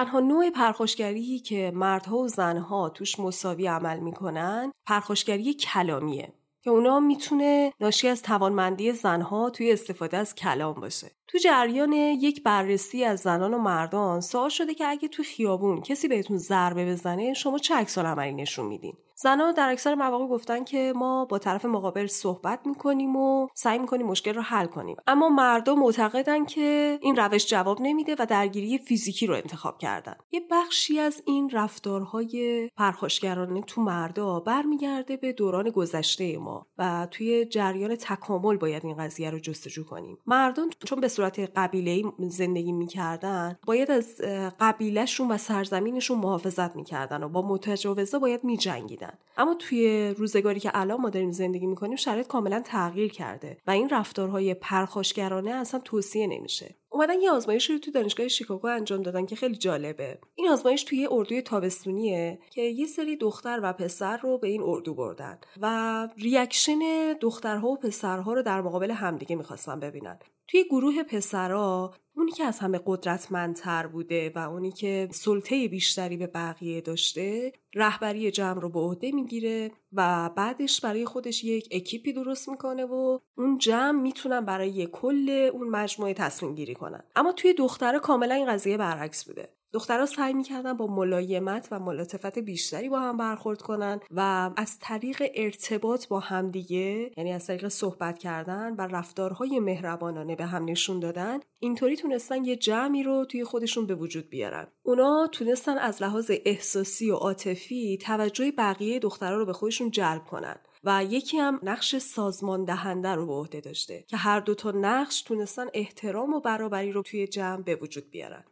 تنها 0.04 0.20
نوع 0.20 0.50
پرخوشگری 0.50 1.38
که 1.38 1.72
مردها 1.74 2.16
و 2.18 2.28
زنها 2.28 2.88
توش 2.88 3.20
مساوی 3.20 3.66
عمل 3.66 3.98
می‌کنن 3.98 4.72
پرخوشگری 4.86 5.54
کلامیه 5.54 6.32
که 6.62 6.70
اونا 6.70 7.00
می‌تونه 7.00 7.72
ناشی 7.80 8.08
از 8.08 8.22
توانمندی 8.22 8.92
زنها 8.92 9.50
توی 9.50 9.72
استفاده 9.72 10.16
از 10.16 10.34
کلام 10.34 10.74
باشه. 10.74 11.10
تو 11.28 11.38
جریان 11.38 11.92
یک 11.92 12.42
بررسی 12.42 13.04
از 13.04 13.20
زنان 13.20 13.54
و 13.54 13.58
مردان 13.58 14.20
سوال 14.20 14.48
شده 14.48 14.74
که 14.74 14.86
اگه 14.86 15.08
تو 15.08 15.22
خیابون 15.22 15.80
کسی 15.80 16.08
بهتون 16.08 16.38
ضربه 16.38 16.86
بزنه 16.86 17.34
شما 17.34 17.58
چه 17.58 17.74
عکس 17.74 17.98
عملی 17.98 18.32
نشون 18.32 18.66
میدین؟ 18.66 18.96
زنان 19.22 19.54
در 19.54 19.68
اکثر 19.68 19.94
مواقع 19.94 20.26
گفتن 20.26 20.64
که 20.64 20.92
ما 20.96 21.24
با 21.24 21.38
طرف 21.38 21.64
مقابل 21.64 22.06
صحبت 22.06 22.60
می‌کنیم 22.66 23.16
و 23.16 23.48
سعی 23.54 23.78
می‌کنیم 23.78 24.06
مشکل 24.06 24.34
رو 24.34 24.42
حل 24.42 24.66
کنیم. 24.66 24.96
اما 25.06 25.28
مردم 25.28 25.78
معتقدن 25.78 26.44
که 26.44 26.98
این 27.02 27.16
روش 27.16 27.46
جواب 27.46 27.78
نمیده 27.80 28.16
و 28.18 28.26
درگیری 28.26 28.78
فیزیکی 28.78 29.26
رو 29.26 29.34
انتخاب 29.34 29.78
کردن. 29.78 30.14
یه 30.32 30.40
بخشی 30.50 30.98
از 30.98 31.22
این 31.26 31.50
رفتارهای 31.50 32.68
پرخاشگرانه 32.76 33.62
تو 33.62 33.80
مردا 33.80 34.40
برمیگرده 34.40 35.16
به 35.16 35.32
دوران 35.32 35.70
گذشته 35.70 36.38
ما 36.38 36.66
و 36.78 37.08
توی 37.10 37.44
جریان 37.44 37.96
تکامل 37.96 38.56
باید 38.56 38.84
این 38.84 38.96
قضیه 38.96 39.30
رو 39.30 39.38
جستجو 39.38 39.84
کنیم. 39.84 40.18
مردم 40.26 40.68
چون 40.84 41.00
به 41.00 41.08
صورت 41.08 41.38
قبیله 41.56 42.02
زندگی 42.18 42.72
می‌کردن 42.72 43.58
باید 43.66 43.90
از 43.90 44.20
قبیلهشون 44.60 45.28
و 45.30 45.38
سرزمینشون 45.38 46.18
محافظت 46.18 46.76
می‌کردن 46.76 47.22
و 47.22 47.28
با 47.28 47.42
متجاوزا 47.48 48.18
باید 48.18 48.44
میجنگیدن. 48.44 49.11
اما 49.36 49.54
توی 49.54 50.08
روزگاری 50.18 50.60
که 50.60 50.70
الان 50.74 51.00
ما 51.00 51.10
داریم 51.10 51.30
زندگی 51.30 51.66
می‌کنیم 51.66 51.96
شرایط 51.96 52.26
کاملا 52.26 52.62
تغییر 52.64 53.12
کرده 53.12 53.56
و 53.66 53.70
این 53.70 53.88
رفتارهای 53.88 54.54
پرخاشگرانه 54.54 55.50
اصلا 55.50 55.80
توصیه 55.80 56.26
نمیشه. 56.26 56.76
اومدن 56.90 57.20
یه 57.20 57.30
آزمایش 57.30 57.70
رو 57.70 57.78
تو 57.78 57.90
دانشگاه 57.90 58.28
شیکاگو 58.28 58.68
انجام 58.68 59.02
دادن 59.02 59.26
که 59.26 59.36
خیلی 59.36 59.56
جالبه. 59.56 60.18
این 60.34 60.48
آزمایش 60.48 60.84
توی 60.84 61.08
اردوی 61.10 61.42
تابستونیه 61.42 62.38
که 62.50 62.62
یه 62.62 62.86
سری 62.86 63.16
دختر 63.16 63.60
و 63.62 63.72
پسر 63.72 64.16
رو 64.16 64.38
به 64.38 64.48
این 64.48 64.62
اردو 64.62 64.94
بردن 64.94 65.38
و 65.60 66.08
ریاکشن 66.18 67.12
دخترها 67.20 67.68
و 67.68 67.76
پسرها 67.76 68.32
رو 68.32 68.42
در 68.42 68.60
مقابل 68.60 68.90
همدیگه 68.90 69.36
می‌خواستن 69.36 69.80
ببینن. 69.80 70.18
توی 70.48 70.64
گروه 70.64 71.02
پسرا 71.02 71.94
اونی 72.16 72.32
که 72.32 72.44
از 72.44 72.58
همه 72.58 72.80
قدرتمندتر 72.86 73.86
بوده 73.86 74.32
و 74.34 74.38
اونی 74.38 74.72
که 74.72 75.08
سلطه 75.12 75.68
بیشتری 75.68 76.16
به 76.16 76.26
بقیه 76.26 76.80
داشته 76.80 77.52
رهبری 77.74 78.30
جمع 78.30 78.60
رو 78.60 78.68
به 78.68 78.80
عهده 78.80 79.12
می‌گیره 79.12 79.70
و 79.92 80.30
بعدش 80.36 80.80
برای 80.80 81.04
خودش 81.04 81.44
یک 81.44 81.68
اکیپی 81.72 82.12
درست 82.12 82.48
می‌کنه 82.48 82.84
و 82.84 83.18
اون 83.38 83.58
جمع 83.58 84.00
می‌تونن 84.00 84.40
برای 84.40 84.88
کل 84.92 85.50
اون 85.52 85.68
مجموعه 85.68 86.14
تصمیم 86.14 86.54
گیری 86.54 86.74
کنن. 86.74 87.04
اما 87.16 87.32
توی 87.32 87.52
دختره 87.54 87.98
کاملا 87.98 88.34
این 88.34 88.46
قضیه 88.46 88.76
برعکس 88.76 89.24
بوده. 89.24 89.48
دخترها 89.72 90.06
سعی 90.06 90.32
می‌کردن 90.32 90.72
با 90.72 90.86
ملایمت 90.86 91.68
و 91.70 91.78
ملاتفت 91.78 92.38
بیشتری 92.38 92.88
با 92.88 93.00
هم 93.00 93.16
برخورد 93.16 93.62
کنن 93.62 94.00
و 94.10 94.50
از 94.56 94.78
طریق 94.78 95.30
ارتباط 95.34 96.08
با 96.08 96.20
همدیگه 96.20 97.10
یعنی 97.16 97.32
از 97.32 97.46
طریق 97.46 97.68
صحبت 97.68 98.18
کردن 98.18 98.74
و 98.74 98.80
رفتارهای 98.80 99.60
مهربانانه 99.60 100.36
به 100.36 100.44
هم 100.44 100.64
نشون 100.64 101.00
دادن 101.00 101.40
اینطوری 101.58 101.96
تونستن 101.96 102.44
یه 102.44 102.56
جمعی 102.56 103.02
رو 103.02 103.24
توی 103.24 103.44
خودشون 103.44 103.86
به 103.86 103.94
وجود 103.94 104.30
بیارن. 104.30 104.66
اونا 104.82 105.28
تونستن 105.32 105.78
از 105.78 106.02
لحاظ 106.02 106.30
احساسی 106.44 107.10
و 107.10 107.14
عاطفی 107.14 107.98
توجه 108.02 108.52
بقیه 108.58 108.98
دخترها 108.98 109.36
رو 109.36 109.46
به 109.46 109.52
خودشون 109.52 109.90
جلب 109.90 110.24
کنن 110.24 110.56
و 110.84 111.04
یکی 111.04 111.38
هم 111.38 111.60
نقش 111.62 111.96
سازمان 111.96 112.64
دهنده 112.64 113.08
رو 113.08 113.26
به 113.26 113.32
عهده 113.32 113.60
داشته 113.60 114.04
که 114.08 114.16
هر 114.16 114.40
دو 114.40 114.54
تا 114.54 114.70
نقش 114.70 115.22
تونستن 115.22 115.66
احترام 115.74 116.34
و 116.34 116.40
برابری 116.40 116.92
رو 116.92 117.02
توی 117.02 117.26
جمع 117.26 117.62
به 117.62 117.76
وجود 117.76 118.10
بیارن. 118.10 118.44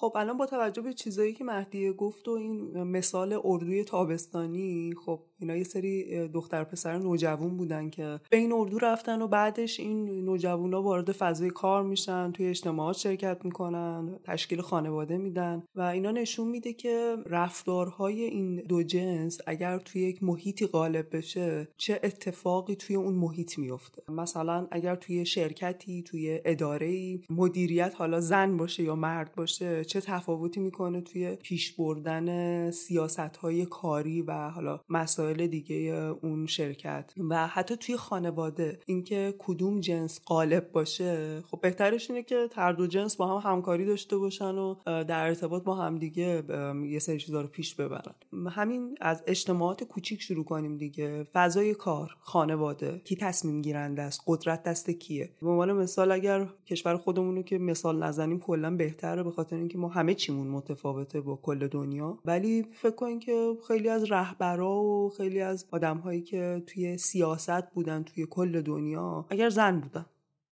خب 0.00 0.12
الان 0.16 0.36
با 0.36 0.46
توجه 0.46 0.82
به 0.82 0.92
چیزایی 0.92 1.32
که 1.32 1.44
مهدیه 1.44 1.92
گفت 1.92 2.28
و 2.28 2.30
این 2.30 2.82
مثال 2.82 3.40
اردوی 3.44 3.84
تابستانی 3.84 4.94
خب 5.06 5.20
اینا 5.40 5.56
یه 5.56 5.64
سری 5.64 6.28
دختر 6.28 6.64
پسر 6.64 6.98
نوجوان 6.98 7.56
بودن 7.56 7.90
که 7.90 8.20
به 8.30 8.36
این 8.36 8.52
اردو 8.52 8.78
رفتن 8.78 9.22
و 9.22 9.28
بعدش 9.28 9.80
این 9.80 10.24
نوجوانا 10.24 10.82
وارد 10.82 11.12
فضای 11.12 11.50
کار 11.50 11.82
میشن 11.82 12.32
توی 12.32 12.46
اجتماعات 12.46 12.96
شرکت 12.96 13.44
می‌کنن 13.44 14.18
تشکیل 14.24 14.60
خانواده 14.60 15.18
میدن 15.18 15.62
و 15.74 15.80
اینا 15.80 16.10
نشون 16.10 16.48
میده 16.48 16.72
که 16.72 17.16
رفتارهای 17.26 18.22
این 18.22 18.56
دو 18.56 18.82
جنس 18.82 19.38
اگر 19.46 19.78
توی 19.78 20.02
یک 20.02 20.22
محیطی 20.22 20.66
غالب 20.66 21.16
بشه 21.16 21.68
چه 21.76 22.00
اتفاقی 22.02 22.74
توی 22.76 22.96
اون 22.96 23.14
محیط 23.14 23.58
میفته 23.58 24.02
مثلا 24.12 24.68
اگر 24.70 24.96
توی 24.96 25.26
شرکتی 25.26 26.02
توی 26.02 26.40
اداره 26.44 27.18
مدیریت 27.30 27.92
حالا 27.96 28.20
زن 28.20 28.56
باشه 28.56 28.82
یا 28.82 28.94
مرد 28.94 29.34
باشه 29.34 29.84
چه 29.84 30.00
تفاوتی 30.00 30.60
می‌کنه 30.60 31.00
توی 31.00 31.36
پیش 31.36 31.72
بردن 31.72 32.70
سیاست 32.70 33.36
های 33.36 33.66
کاری 33.66 34.22
و 34.22 34.48
حالا 34.48 34.80
مسائل 34.88 35.29
دیگه 35.34 35.76
اون 36.22 36.46
شرکت 36.46 37.12
و 37.30 37.46
حتی 37.46 37.76
توی 37.76 37.96
خانواده 37.96 38.78
اینکه 38.86 39.34
کدوم 39.38 39.80
جنس 39.80 40.20
غالب 40.26 40.72
باشه 40.72 41.40
خب 41.40 41.60
بهترش 41.60 42.10
اینه 42.10 42.22
که 42.22 42.48
هر 42.56 42.72
دو 42.72 42.86
جنس 42.86 43.16
با 43.16 43.38
هم 43.38 43.50
همکاری 43.50 43.84
داشته 43.84 44.16
باشن 44.16 44.54
و 44.54 44.74
در 44.84 45.26
ارتباط 45.26 45.62
با 45.62 45.74
هم 45.74 45.98
دیگه 45.98 46.42
یه 46.84 46.98
سری 46.98 47.18
چیزا 47.18 47.40
رو 47.40 47.48
پیش 47.48 47.74
ببرن. 47.74 48.14
همین 48.50 48.98
از 49.00 49.22
اجتماعات 49.26 49.84
کوچیک 49.84 50.22
شروع 50.22 50.44
کنیم 50.44 50.76
دیگه. 50.76 51.24
فضای 51.32 51.74
کار 51.74 52.16
خانواده 52.20 53.00
کی 53.04 53.16
تصمیم 53.16 53.62
گیرنده 53.62 54.02
است 54.02 54.22
قدرت 54.26 54.62
دست 54.62 54.90
کیه؟ 54.90 55.30
به 55.42 55.48
عنوان 55.48 55.72
مثال 55.72 56.12
اگر 56.12 56.46
کشور 56.66 56.96
خودمون 56.96 57.36
رو 57.36 57.42
که 57.42 57.58
مثال 57.58 58.02
نزنیم 58.02 58.40
کلا 58.40 58.76
بهتره 58.76 59.22
به 59.22 59.30
خاطر 59.30 59.56
اینکه 59.56 59.78
ما 59.78 59.88
همه 59.88 60.14
چیمون 60.14 60.46
متفاوته 60.46 61.20
با 61.20 61.36
کل 61.36 61.68
دنیا. 61.68 62.18
ولی 62.24 62.66
فکر 62.72 62.94
کنیم 62.94 63.20
که 63.20 63.56
خیلی 63.68 63.88
از 63.88 64.12
رهبرا 64.12 64.82
و 64.82 65.10
خیلی 65.20 65.40
از 65.40 65.66
آدمهایی 65.70 66.22
که 66.22 66.62
توی 66.66 66.98
سیاست 66.98 67.70
بودن 67.70 68.02
توی 68.02 68.26
کل 68.30 68.60
دنیا 68.60 69.26
اگر 69.30 69.50
زن 69.50 69.80
بودن. 69.80 70.06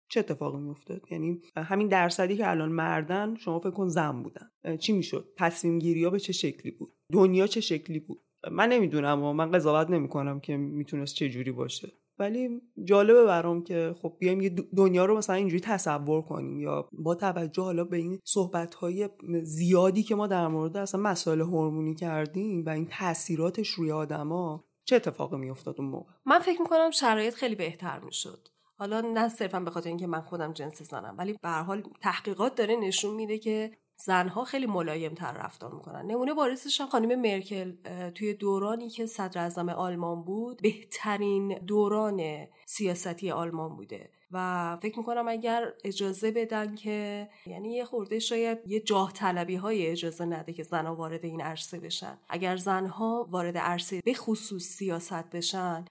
چه 0.09 0.19
اتفاقی 0.19 0.57
میافتاد؟ 0.57 1.01
یعنی 1.11 1.41
همین 1.55 1.87
درصدی 1.87 2.37
که 2.37 2.49
الان 2.49 2.71
مردن 2.71 3.35
شما 3.35 3.59
فکر 3.59 3.71
کن 3.71 3.87
زن 3.87 4.23
بودن. 4.23 4.77
چی 4.77 4.93
می‌شد؟ 4.93 5.33
تصمیم 5.37 5.79
گیری 5.79 6.03
ها 6.03 6.09
به 6.09 6.19
چه 6.19 6.33
شکلی 6.33 6.71
بود؟ 6.71 6.93
دنیا 7.11 7.47
چه 7.47 7.61
شکلی 7.61 7.99
بود؟ 7.99 8.21
من 8.51 8.69
نمی‌دونم 8.69 9.23
و 9.23 9.33
من 9.33 9.51
قضاوت 9.51 9.89
نمی‌کنم 9.89 10.39
که 10.39 10.57
می‌تونست 10.57 11.15
چه 11.15 11.29
جوری 11.29 11.51
باشه. 11.51 11.91
ولی 12.19 12.61
جالبه 12.83 13.23
برام 13.23 13.63
که 13.63 13.95
خب 14.01 14.15
بیایم 14.19 14.41
یه 14.41 14.55
دنیا 14.77 15.05
رو 15.05 15.17
مثلا 15.17 15.35
اینجوری 15.35 15.61
تصور 15.61 16.21
کنیم 16.21 16.59
یا 16.59 16.89
با 16.91 17.15
توجه 17.15 17.63
حالا 17.63 17.83
به 17.83 17.97
این 17.97 18.19
صحبت 18.23 18.75
های 18.75 19.09
زیادی 19.43 20.03
که 20.03 20.15
ما 20.15 20.27
در 20.27 20.47
مورد 20.47 20.77
اصلا 20.77 21.01
مسائل 21.01 21.41
هورمونی 21.41 21.95
کردیم 21.95 22.65
و 22.65 22.69
این 22.69 22.87
تاثیراتش 22.91 23.69
روی 23.69 23.91
آدما 23.91 24.65
چه 24.85 24.95
اتفاقی 24.95 25.37
میافتاد 25.37 25.75
اون 25.77 25.89
موقع؟ 25.89 26.11
من 26.25 26.39
فکر 26.39 26.61
می‌کنم 26.61 26.91
شرایط 26.91 27.33
خیلی 27.33 27.55
بهتر 27.55 27.99
می‌شد. 27.99 28.47
حالا 28.77 29.01
نه 29.01 29.29
صرفا 29.29 29.59
به 29.59 29.71
خاطر 29.71 29.89
اینکه 29.89 30.07
من 30.07 30.21
خودم 30.21 30.53
جنس 30.53 30.81
زنم 30.81 31.15
ولی 31.17 31.33
به 31.41 31.49
حال 31.49 31.83
تحقیقات 32.01 32.55
داره 32.55 32.75
نشون 32.75 33.15
میده 33.15 33.37
که 33.37 33.71
زنها 33.97 34.43
خیلی 34.43 34.65
ملایم 34.65 35.13
تر 35.13 35.31
رفتار 35.31 35.73
می‌کنن. 35.73 36.05
نمونه 36.05 36.33
بارزش 36.33 36.81
هم 36.81 36.87
خانم 36.87 37.21
مرکل 37.21 37.73
توی 38.11 38.33
دورانی 38.33 38.89
که 38.89 39.05
صدر 39.05 39.41
اعظم 39.41 39.69
آلمان 39.69 40.23
بود 40.23 40.61
بهترین 40.61 41.59
دوران 41.67 42.47
سیاستی 42.65 43.31
آلمان 43.31 43.75
بوده. 43.75 44.09
و 44.31 44.77
فکر 44.81 44.99
می‌کنم 44.99 45.27
اگر 45.27 45.73
اجازه 45.83 46.31
بدن 46.31 46.75
که 46.75 47.29
یعنی 47.45 47.73
یه 47.73 47.85
خورده 47.85 48.19
شاید 48.19 48.57
یه 48.67 48.79
جاه 48.79 49.13
طلبی 49.13 49.55
های 49.55 49.87
اجازه 49.87 50.25
نده 50.25 50.53
که 50.53 50.63
زنها 50.63 50.95
وارد 50.95 51.25
این 51.25 51.41
عرصه 51.41 51.79
بشن. 51.79 52.17
اگر 52.29 52.55
زنها 52.55 53.27
وارد 53.29 53.57
عرصه 53.57 54.01
به 54.05 54.13
خصوص 54.13 54.63
سیاست 54.63 55.29
بشن 55.29 55.85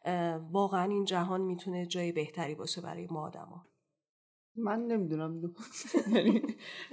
واقعا 0.52 0.84
این 0.84 1.04
جهان 1.04 1.40
می‌تونه 1.40 1.86
جای 1.86 2.12
بهتری 2.12 2.54
باشه 2.54 2.80
برای 2.80 3.08
ما 3.10 3.26
آدما 3.26 3.66
من 4.56 4.86
نمی‌دونم. 4.86 5.54
یعنی 6.14 6.42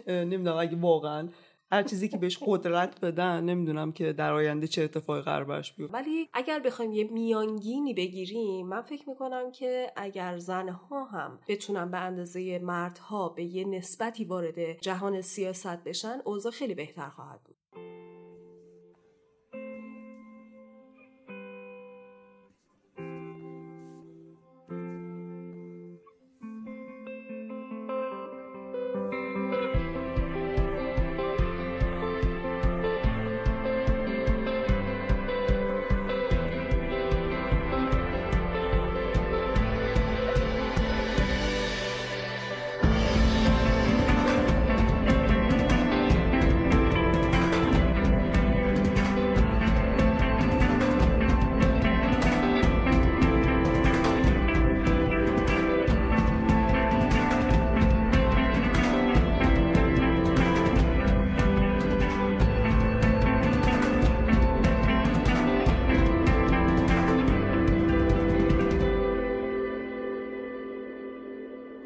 نمی‌دونم. 0.08 0.58
اگه 0.58 0.78
واقعا 0.78 1.30
هر 1.72 1.84
چیزی 1.84 2.10
که 2.10 2.18
بهش 2.18 2.38
قدرت 2.42 3.02
بدن 3.02 3.44
نمی‌دونم 3.44 3.92
که 3.92 4.14
در 4.14 4.34
آینده 4.34 4.68
چه 4.68 4.84
اتفاقی 4.84 5.22
قرار 5.22 5.44
براش 5.44 5.74
بیفته. 5.74 5.94
ولی 5.94 6.30
اگر 6.34 6.60
بخوایم 6.60 6.92
یه 6.92 7.04
میانگینی 7.04 7.94
بگیریم 7.94 8.68
من 8.68 8.82
فکر 8.82 9.10
می‌کنم 9.10 9.52
که 9.52 9.92
اگر 9.96 10.38
زنها 10.38 11.06
هم 11.06 11.40
بتونن 11.48 11.92
به 11.92 11.98
اندازه 11.98 12.60
مردها 12.60 13.30
به 13.30 13.44
یه 13.44 13.68
نسبتی 13.68 14.26
وارد 14.26 14.80
جهان 14.82 15.22
سیاست 15.22 15.84
بشن 15.84 16.22
اوضاع 16.26 16.52
خیلی 16.52 16.76
بهتر 16.76 17.10
خواهد 17.10 17.40
بود. 17.44 17.56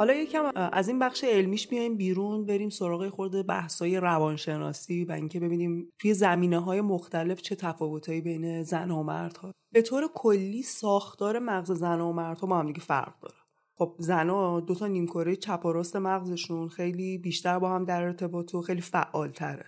حالا 0.05 0.17
یکم 0.17 0.51
از 0.55 0.87
این 0.87 0.99
بخش 0.99 1.23
علمیش 1.23 1.67
بیایم 1.67 1.97
بیرون 1.97 2.45
بریم 2.45 2.69
سراغ 2.69 3.09
خورده 3.09 3.43
بحثای 3.43 3.99
روانشناسی 3.99 5.05
و 5.05 5.11
اینکه 5.11 5.39
ببینیم 5.39 5.93
توی 5.99 6.13
زمینه 6.13 6.59
های 6.59 6.81
مختلف 6.81 7.41
چه 7.41 7.55
تفاوتایی 7.55 8.21
بین 8.21 8.63
زن 8.63 8.91
و 8.91 9.03
مردها. 9.03 9.51
به 9.71 9.81
طور 9.81 10.09
کلی 10.13 10.63
ساختار 10.63 11.39
مغز 11.39 11.71
زن 11.71 12.01
و 12.01 12.13
مردها 12.13 12.47
با 12.47 12.59
هم 12.59 12.67
دیگه 12.67 12.79
فرق 12.79 13.19
داره. 13.21 13.35
خب 13.75 13.95
زنا 13.99 14.59
دو 14.59 14.75
تا 14.75 14.87
نیمکره 14.87 15.35
چپ 15.35 15.65
و 15.65 15.71
راست 15.71 15.95
مغزشون 15.95 16.69
خیلی 16.69 17.17
بیشتر 17.17 17.59
با 17.59 17.69
هم 17.69 17.85
در 17.85 18.03
ارتباط 18.03 18.55
و 18.55 18.61
خیلی 18.61 18.81
فعال 18.81 19.31
تره 19.31 19.65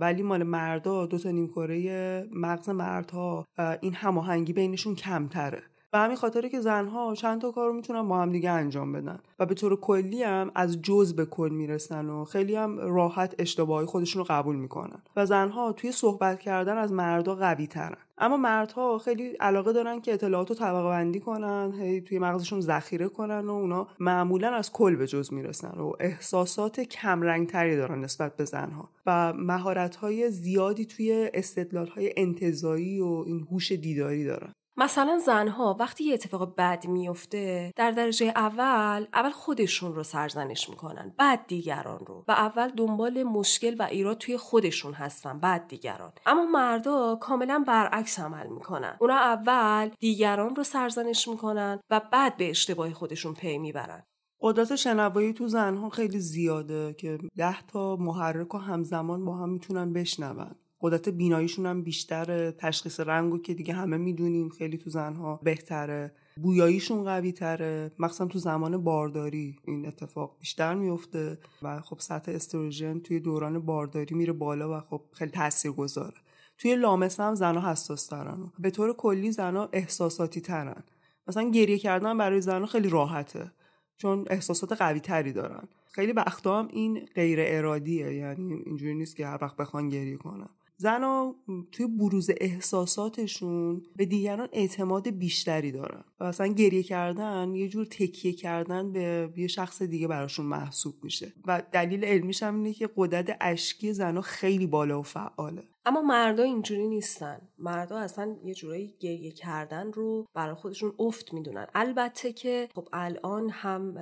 ولی 0.00 0.22
مال 0.22 0.42
مردا 0.42 1.06
دو 1.06 1.18
تا 1.18 1.30
نیمکره 1.30 2.28
مغز 2.32 2.68
مردها 2.68 3.46
این 3.80 3.94
هماهنگی 3.94 4.52
بینشون 4.52 4.94
کمتره. 4.94 5.62
به 5.94 6.00
همین 6.00 6.16
خاطره 6.16 6.48
که 6.48 6.60
زنها 6.60 7.14
چند 7.14 7.40
تا 7.40 7.50
کار 7.50 7.72
می‌تونن 7.72 8.08
با 8.08 8.18
هم 8.18 8.30
دیگه 8.30 8.50
انجام 8.50 8.92
بدن. 8.92 9.18
و 9.38 9.46
به 9.46 9.54
طور 9.54 9.80
کلی 9.80 10.22
هم 10.22 10.50
از 10.54 10.82
جز 10.82 11.16
به 11.16 11.24
کل 11.26 11.48
می‌رسن 11.48 12.06
و 12.06 12.24
خیلی 12.24 12.54
هم 12.54 12.78
راحت 12.78 13.34
اشتباهی 13.38 13.86
خودشون 13.86 14.20
رو 14.20 14.26
قبول 14.30 14.56
می‌کنن. 14.56 15.02
و 15.16 15.26
زنها 15.26 15.72
توی 15.72 15.92
صحبت 15.92 16.40
کردن 16.40 16.78
از 16.78 16.92
مردا 16.92 17.34
قوی 17.34 17.66
ترن 17.66 17.96
اما 18.18 18.36
مردها 18.36 18.98
خیلی 18.98 19.28
علاقه 19.28 19.72
دارن 19.72 20.00
که 20.00 20.12
اطلاعات 20.12 20.48
رو 20.48 20.54
طبقه 20.54 20.88
بندی 20.88 21.20
کنن 21.20 21.72
هی 21.80 22.00
توی 22.00 22.18
مغزشون 22.18 22.60
ذخیره 22.60 23.08
کنن 23.08 23.46
و 23.46 23.52
اونا 23.52 23.88
معمولا 23.98 24.54
از 24.54 24.72
کل 24.72 24.96
به 24.96 25.06
جز 25.06 25.32
می‌رسن 25.32 25.78
و 25.78 25.92
احساسات 26.00 26.80
کم 26.80 27.44
تری 27.44 27.76
دارن 27.76 28.00
نسبت 28.00 28.36
به 28.36 28.44
زنها. 28.44 28.88
و 29.06 29.32
مهارت 29.32 29.96
های 29.96 30.30
زیادی 30.30 30.84
توی 30.84 31.30
استدلال 31.34 31.86
های 31.86 32.12
انتظایی 32.16 33.00
و 33.00 33.24
این 33.26 33.46
هوش 33.50 33.72
دیداری 33.72 34.24
دارن. 34.24 34.52
مثلا 34.76 35.18
زنها 35.18 35.76
وقتی 35.80 36.04
یه 36.04 36.14
اتفاق 36.14 36.54
بد 36.56 36.86
میفته 36.86 37.72
در 37.76 37.90
درجه 37.90 38.26
اول 38.26 39.06
اول 39.14 39.30
خودشون 39.30 39.94
رو 39.94 40.02
سرزنش 40.02 40.70
می‌کنن 40.70 41.14
بعد 41.18 41.46
دیگران 41.46 42.06
رو. 42.06 42.24
و 42.28 42.32
اول 42.32 42.68
دنبال 42.68 43.22
مشکل 43.22 43.76
و 43.78 43.82
ایراد 43.82 44.18
توی 44.18 44.36
خودشون 44.36 44.92
هستن 44.92 45.38
بعد 45.38 45.68
دیگران. 45.68 46.12
اما 46.26 46.46
مردا 46.46 47.16
کاملا 47.16 47.64
برعکس 47.66 48.20
عمل 48.20 48.46
می‌کنن. 48.46 48.96
اونا 49.00 49.14
اول 49.14 49.90
دیگران 50.00 50.56
رو 50.56 50.62
سرزنش 50.62 51.28
می‌کنن 51.28 51.80
و 51.90 52.00
بعد 52.12 52.36
به 52.36 52.50
اشتباه 52.50 52.92
خودشون 52.92 53.34
پی 53.34 53.58
می‌برن. 53.58 54.02
قدرت 54.40 54.76
شنوایی 54.76 55.32
تو 55.32 55.48
زنها 55.48 55.88
خیلی 55.88 56.18
زیاده 56.18 56.94
که 56.98 57.18
ده 57.36 57.66
تا 57.66 57.96
محرک 57.96 58.54
و 58.54 58.58
همزمان 58.58 59.24
با 59.24 59.36
هم 59.36 59.48
می‌تونن 59.48 59.92
بشنون. 59.92 60.54
قدرت 60.84 61.08
بیناییشون 61.08 61.66
هم 61.66 61.82
بیشتر 61.82 62.50
تشخیص 62.50 63.00
رنگو 63.00 63.38
که 63.38 63.54
دیگه 63.54 63.74
همه 63.74 63.96
می‌دونیم 63.96 64.48
خیلی 64.48 64.78
تو 64.78 64.90
زنها 64.90 65.40
بهتره. 65.42 66.12
بویاییشون 66.42 67.04
قوی 67.04 67.32
تره 67.32 67.92
مخصوصا 67.98 68.26
تو 68.26 68.38
زمان 68.38 68.84
بارداری 68.84 69.56
این 69.64 69.86
اتفاق 69.86 70.36
بیشتر 70.40 70.74
میفته 70.74 71.38
و 71.62 71.80
خب 71.80 71.98
سطح 72.00 72.32
استروژن 72.32 72.98
توی 72.98 73.20
دوران 73.20 73.58
بارداری 73.58 74.14
میره 74.14 74.32
بالا 74.32 74.78
و 74.78 74.80
خب 74.80 75.02
خیلی 75.12 75.30
تاثیر 75.30 75.72
گذاره 75.72 76.16
توی 76.58 76.76
لامسه 76.76 77.22
هم 77.22 77.34
زنها 77.34 77.70
حساس 77.70 78.06
ترن 78.06 78.52
به 78.58 78.70
طور 78.70 78.92
کلی 78.92 79.32
زنها 79.32 79.68
احساساتی 79.72 80.40
ترن 80.40 80.84
مثلا 81.26 81.50
گریه 81.50 81.78
کردن 81.78 82.18
برای 82.18 82.40
زنها 82.40 82.66
خیلی 82.66 82.88
راحته. 82.88 83.52
چون 83.96 84.24
احساسات 84.30 84.72
قوی 84.72 85.00
تری 85.00 85.32
دارن. 85.32 85.68
خیلی 85.92 86.12
وقتا 86.12 86.58
هم 86.58 86.68
این 86.72 87.08
غیر 87.14 87.38
ارادیه. 87.42 88.14
یعنی 88.14 88.52
اینجوری 88.52 88.94
نیست 88.94 89.16
که 89.16 89.26
هر 89.26 89.38
وقت 89.42 89.56
بخوان 89.56 89.88
گریه 89.88 90.16
کنن. 90.16 90.48
زنها 90.76 91.36
توی 91.72 91.86
بروز 91.86 92.30
احساساتشون 92.40 93.82
به 93.96 94.04
دیگران 94.04 94.48
اعتماد 94.52 95.08
بیشتری 95.08 95.72
دارن. 95.72 96.04
و 96.20 96.24
اصلا 96.24 96.46
گریه 96.46 96.82
کردن 96.82 97.54
یه 97.54 97.68
جور 97.68 97.86
تکیه 97.86 98.32
کردن 98.32 98.92
به 98.92 99.32
یه 99.36 99.46
شخص 99.46 99.82
دیگه 99.82 100.08
براشون 100.08 100.46
محسوب 100.46 100.94
میشه. 101.02 101.32
و 101.46 101.62
دلیل 101.72 102.04
علمیش 102.04 102.42
هم 102.42 102.56
اینه 102.56 102.72
که 102.72 102.90
قدرت 102.96 103.36
اشکی 103.40 103.92
زنها 103.92 104.20
خیلی 104.20 104.66
بالا 104.66 105.00
و 105.00 105.02
فعاله. 105.02 105.62
اما 105.86 106.02
مردا 106.02 106.42
اینجوری 106.42 106.88
نیستن. 106.88 107.40
مردا 107.58 107.98
اصلا 107.98 108.36
یه 108.44 108.54
جورایی 108.54 108.94
گریه 109.00 109.30
کردن 109.30 109.92
رو 109.92 110.26
برای 110.34 110.54
خودشون 110.54 110.94
افت 110.98 111.32
می‌دونن. 111.32 111.66
البته 111.74 112.32
که 112.32 112.68
خب 112.74 112.88
الان 112.92 113.50
هم 113.50 113.94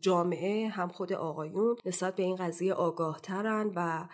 جامعه 0.00 0.68
هم 0.68 0.88
خود 0.88 1.12
آقایون 1.12 1.76
نسبت 1.86 2.16
به 2.16 2.22
این 2.22 2.36
قضیه 2.36 2.74
آگاه 2.74 3.20
ترن 3.22 3.72
و 3.76 4.08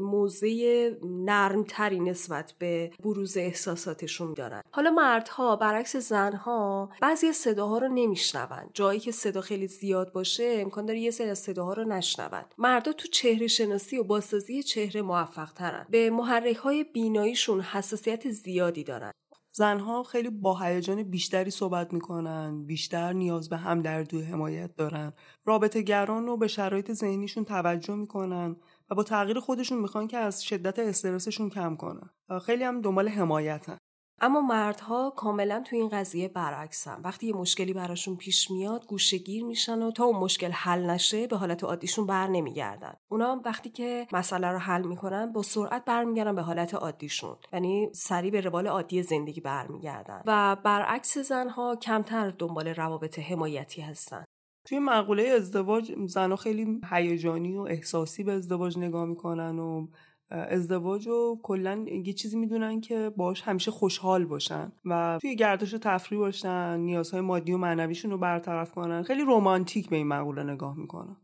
موضع 0.00 0.90
نرمتری 1.04 2.00
نسبت 2.00 2.54
به 2.58 2.90
بروز 3.04 3.36
احساساتشون 3.36 4.32
دارن. 4.34 4.62
حالا 4.70 4.90
مردها 4.90 5.56
برعکس 5.56 5.96
زنها 5.96 6.90
بعضی 7.00 7.32
صداها 7.32 7.78
رو 7.78 7.88
نمیشنون. 7.88 8.70
جایی 8.74 9.00
که 9.00 9.12
صدا 9.12 9.40
خیلی 9.40 9.66
زیاد 9.66 10.12
باشه 10.12 10.56
امکان 10.58 10.86
داره 10.86 11.00
یه 11.00 11.10
سری 11.10 11.30
از 11.30 11.38
صداها 11.38 11.72
رو 11.72 11.84
نشنون. 11.84 12.44
مردا 12.58 12.92
تو 12.92 13.08
چهره 13.08 13.46
شناسی 13.46 13.98
و 13.98 14.04
بازسازی 14.04 14.62
چهره 14.62 15.02
موفق 15.02 15.52
ترن 15.52 15.86
به 15.90 16.01
محرک 16.10 16.56
های 16.56 16.84
بیناییشون 16.84 17.60
حساسیت 17.60 18.30
زیادی 18.30 18.84
دارن. 18.84 19.12
زنها 19.54 20.02
خیلی 20.02 20.30
با 20.30 20.58
هیجان 20.58 21.02
بیشتری 21.02 21.50
صحبت 21.50 21.92
می‌کنن 21.92 22.64
بیشتر 22.66 23.12
نیاز 23.12 23.48
به 23.48 23.56
هم 23.56 23.82
درد 23.82 24.14
و 24.14 24.22
حمایت 24.22 24.76
دارن. 24.76 25.12
رابطه 25.44 25.82
گران 25.82 26.26
رو 26.26 26.36
به 26.36 26.48
شرایط 26.48 26.92
ذهنیشون 26.92 27.44
توجه 27.44 27.94
می‌کنن 27.94 28.56
و 28.90 28.94
با 28.94 29.02
تغییر 29.02 29.40
خودشون 29.40 29.78
می‌خوان 29.78 30.06
که 30.06 30.16
از 30.18 30.44
شدت 30.44 30.78
استرسشون 30.78 31.50
کم 31.50 31.76
کنن. 31.76 32.10
خیلی 32.46 32.64
هم 32.64 32.80
دنبال 32.80 33.08
حمایتن. 33.08 33.78
اما 34.24 34.40
مردها 34.40 35.10
کاملا 35.16 35.62
تو 35.66 35.76
این 35.76 35.88
قضیه 35.88 36.28
برعکسن. 36.28 37.00
وقتی 37.04 37.26
یه 37.26 37.36
مشکلی 37.36 37.72
براشون 37.72 38.16
پیش 38.16 38.50
میاد 38.50 38.86
گوشگیر 38.86 39.44
میشن 39.44 39.82
و 39.82 39.90
تا 39.90 40.04
اون 40.04 40.16
مشکل 40.16 40.50
حل 40.50 40.90
نشه 40.90 41.26
به 41.26 41.36
حالت 41.36 41.64
عادیشون 41.64 42.06
بر 42.06 42.26
نمیگردن. 42.26 42.94
اونا 43.10 43.42
وقتی 43.44 43.70
که 43.70 44.06
مسئله 44.12 44.48
رو 44.48 44.58
حل 44.58 44.82
می‌کنن 44.82 45.32
با 45.32 45.42
سرعت 45.42 45.84
برمیگردن 45.84 46.34
به 46.34 46.42
حالت 46.42 46.74
عادیشون. 46.74 47.36
یعنی 47.52 47.90
سریع 47.94 48.30
به 48.30 48.40
روال 48.40 48.66
عادی 48.66 49.02
زندگی 49.02 49.40
برمیگردن. 49.40 50.22
و 50.26 50.56
برعکس 50.64 51.18
زنها 51.18 51.76
کمتر 51.76 52.30
دنبال 52.30 52.68
روابط 52.68 53.18
حمایتی 53.18 53.82
هستن. 53.82 54.24
توی 54.66 54.78
مقوله 54.78 55.22
ازدواج 55.22 55.92
زنها 56.06 56.36
خیلی 56.36 56.80
هیجانی 56.90 57.56
و 57.56 57.60
احساسی 57.60 58.24
به 58.24 58.32
ازدواج 58.32 58.78
نگاه 58.78 59.04
می‌کنن 59.04 59.58
و 59.58 59.86
ازدواج 60.32 61.08
و 61.08 61.40
کلا 61.42 61.84
یه 62.04 62.12
چیزی 62.12 62.38
می‌دونن 62.38 62.80
که 62.80 63.12
باش 63.16 63.42
همیشه 63.42 63.70
خوشحال 63.70 64.24
باشن 64.24 64.72
و 64.84 65.18
توی 65.20 65.36
گردش 65.36 65.74
و 65.74 65.78
تفریح 65.78 66.20
باشن 66.20 66.76
نیازهای 66.80 67.20
مادی 67.20 67.52
و 67.52 67.58
معنویشون 67.58 68.10
رو 68.10 68.18
برطرف 68.18 68.72
کنن. 68.72 69.02
خیلی 69.02 69.22
رومانتیک 69.22 69.88
به 69.88 69.96
این 69.96 70.08
مقوله 70.08 70.42
نگاه 70.42 70.78
می‌کنن 70.78 71.16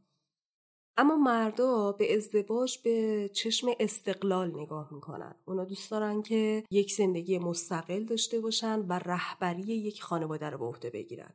اما 0.97 1.17
مردا 1.17 1.93
به 1.93 2.17
ازدواج 2.17 2.79
به 2.85 3.29
چشم 3.33 3.69
استقلال 3.81 4.61
نگاه 4.61 4.89
می‌کنن. 4.95 5.35
اونا 5.45 5.65
دوست 5.65 5.91
دارن 5.91 6.23
که 6.23 6.65
یک 6.71 6.93
زندگی 6.93 7.39
مستقل 7.39 8.05
داشته 8.05 8.41
باشن 8.41 8.81
و 8.81 8.93
رهبری 8.93 9.63
یک 9.63 10.03
خانواده 10.03 10.51
رو 10.51 10.59
به 10.59 10.65
عهده 10.65 10.91
بگیرن. 10.91 11.31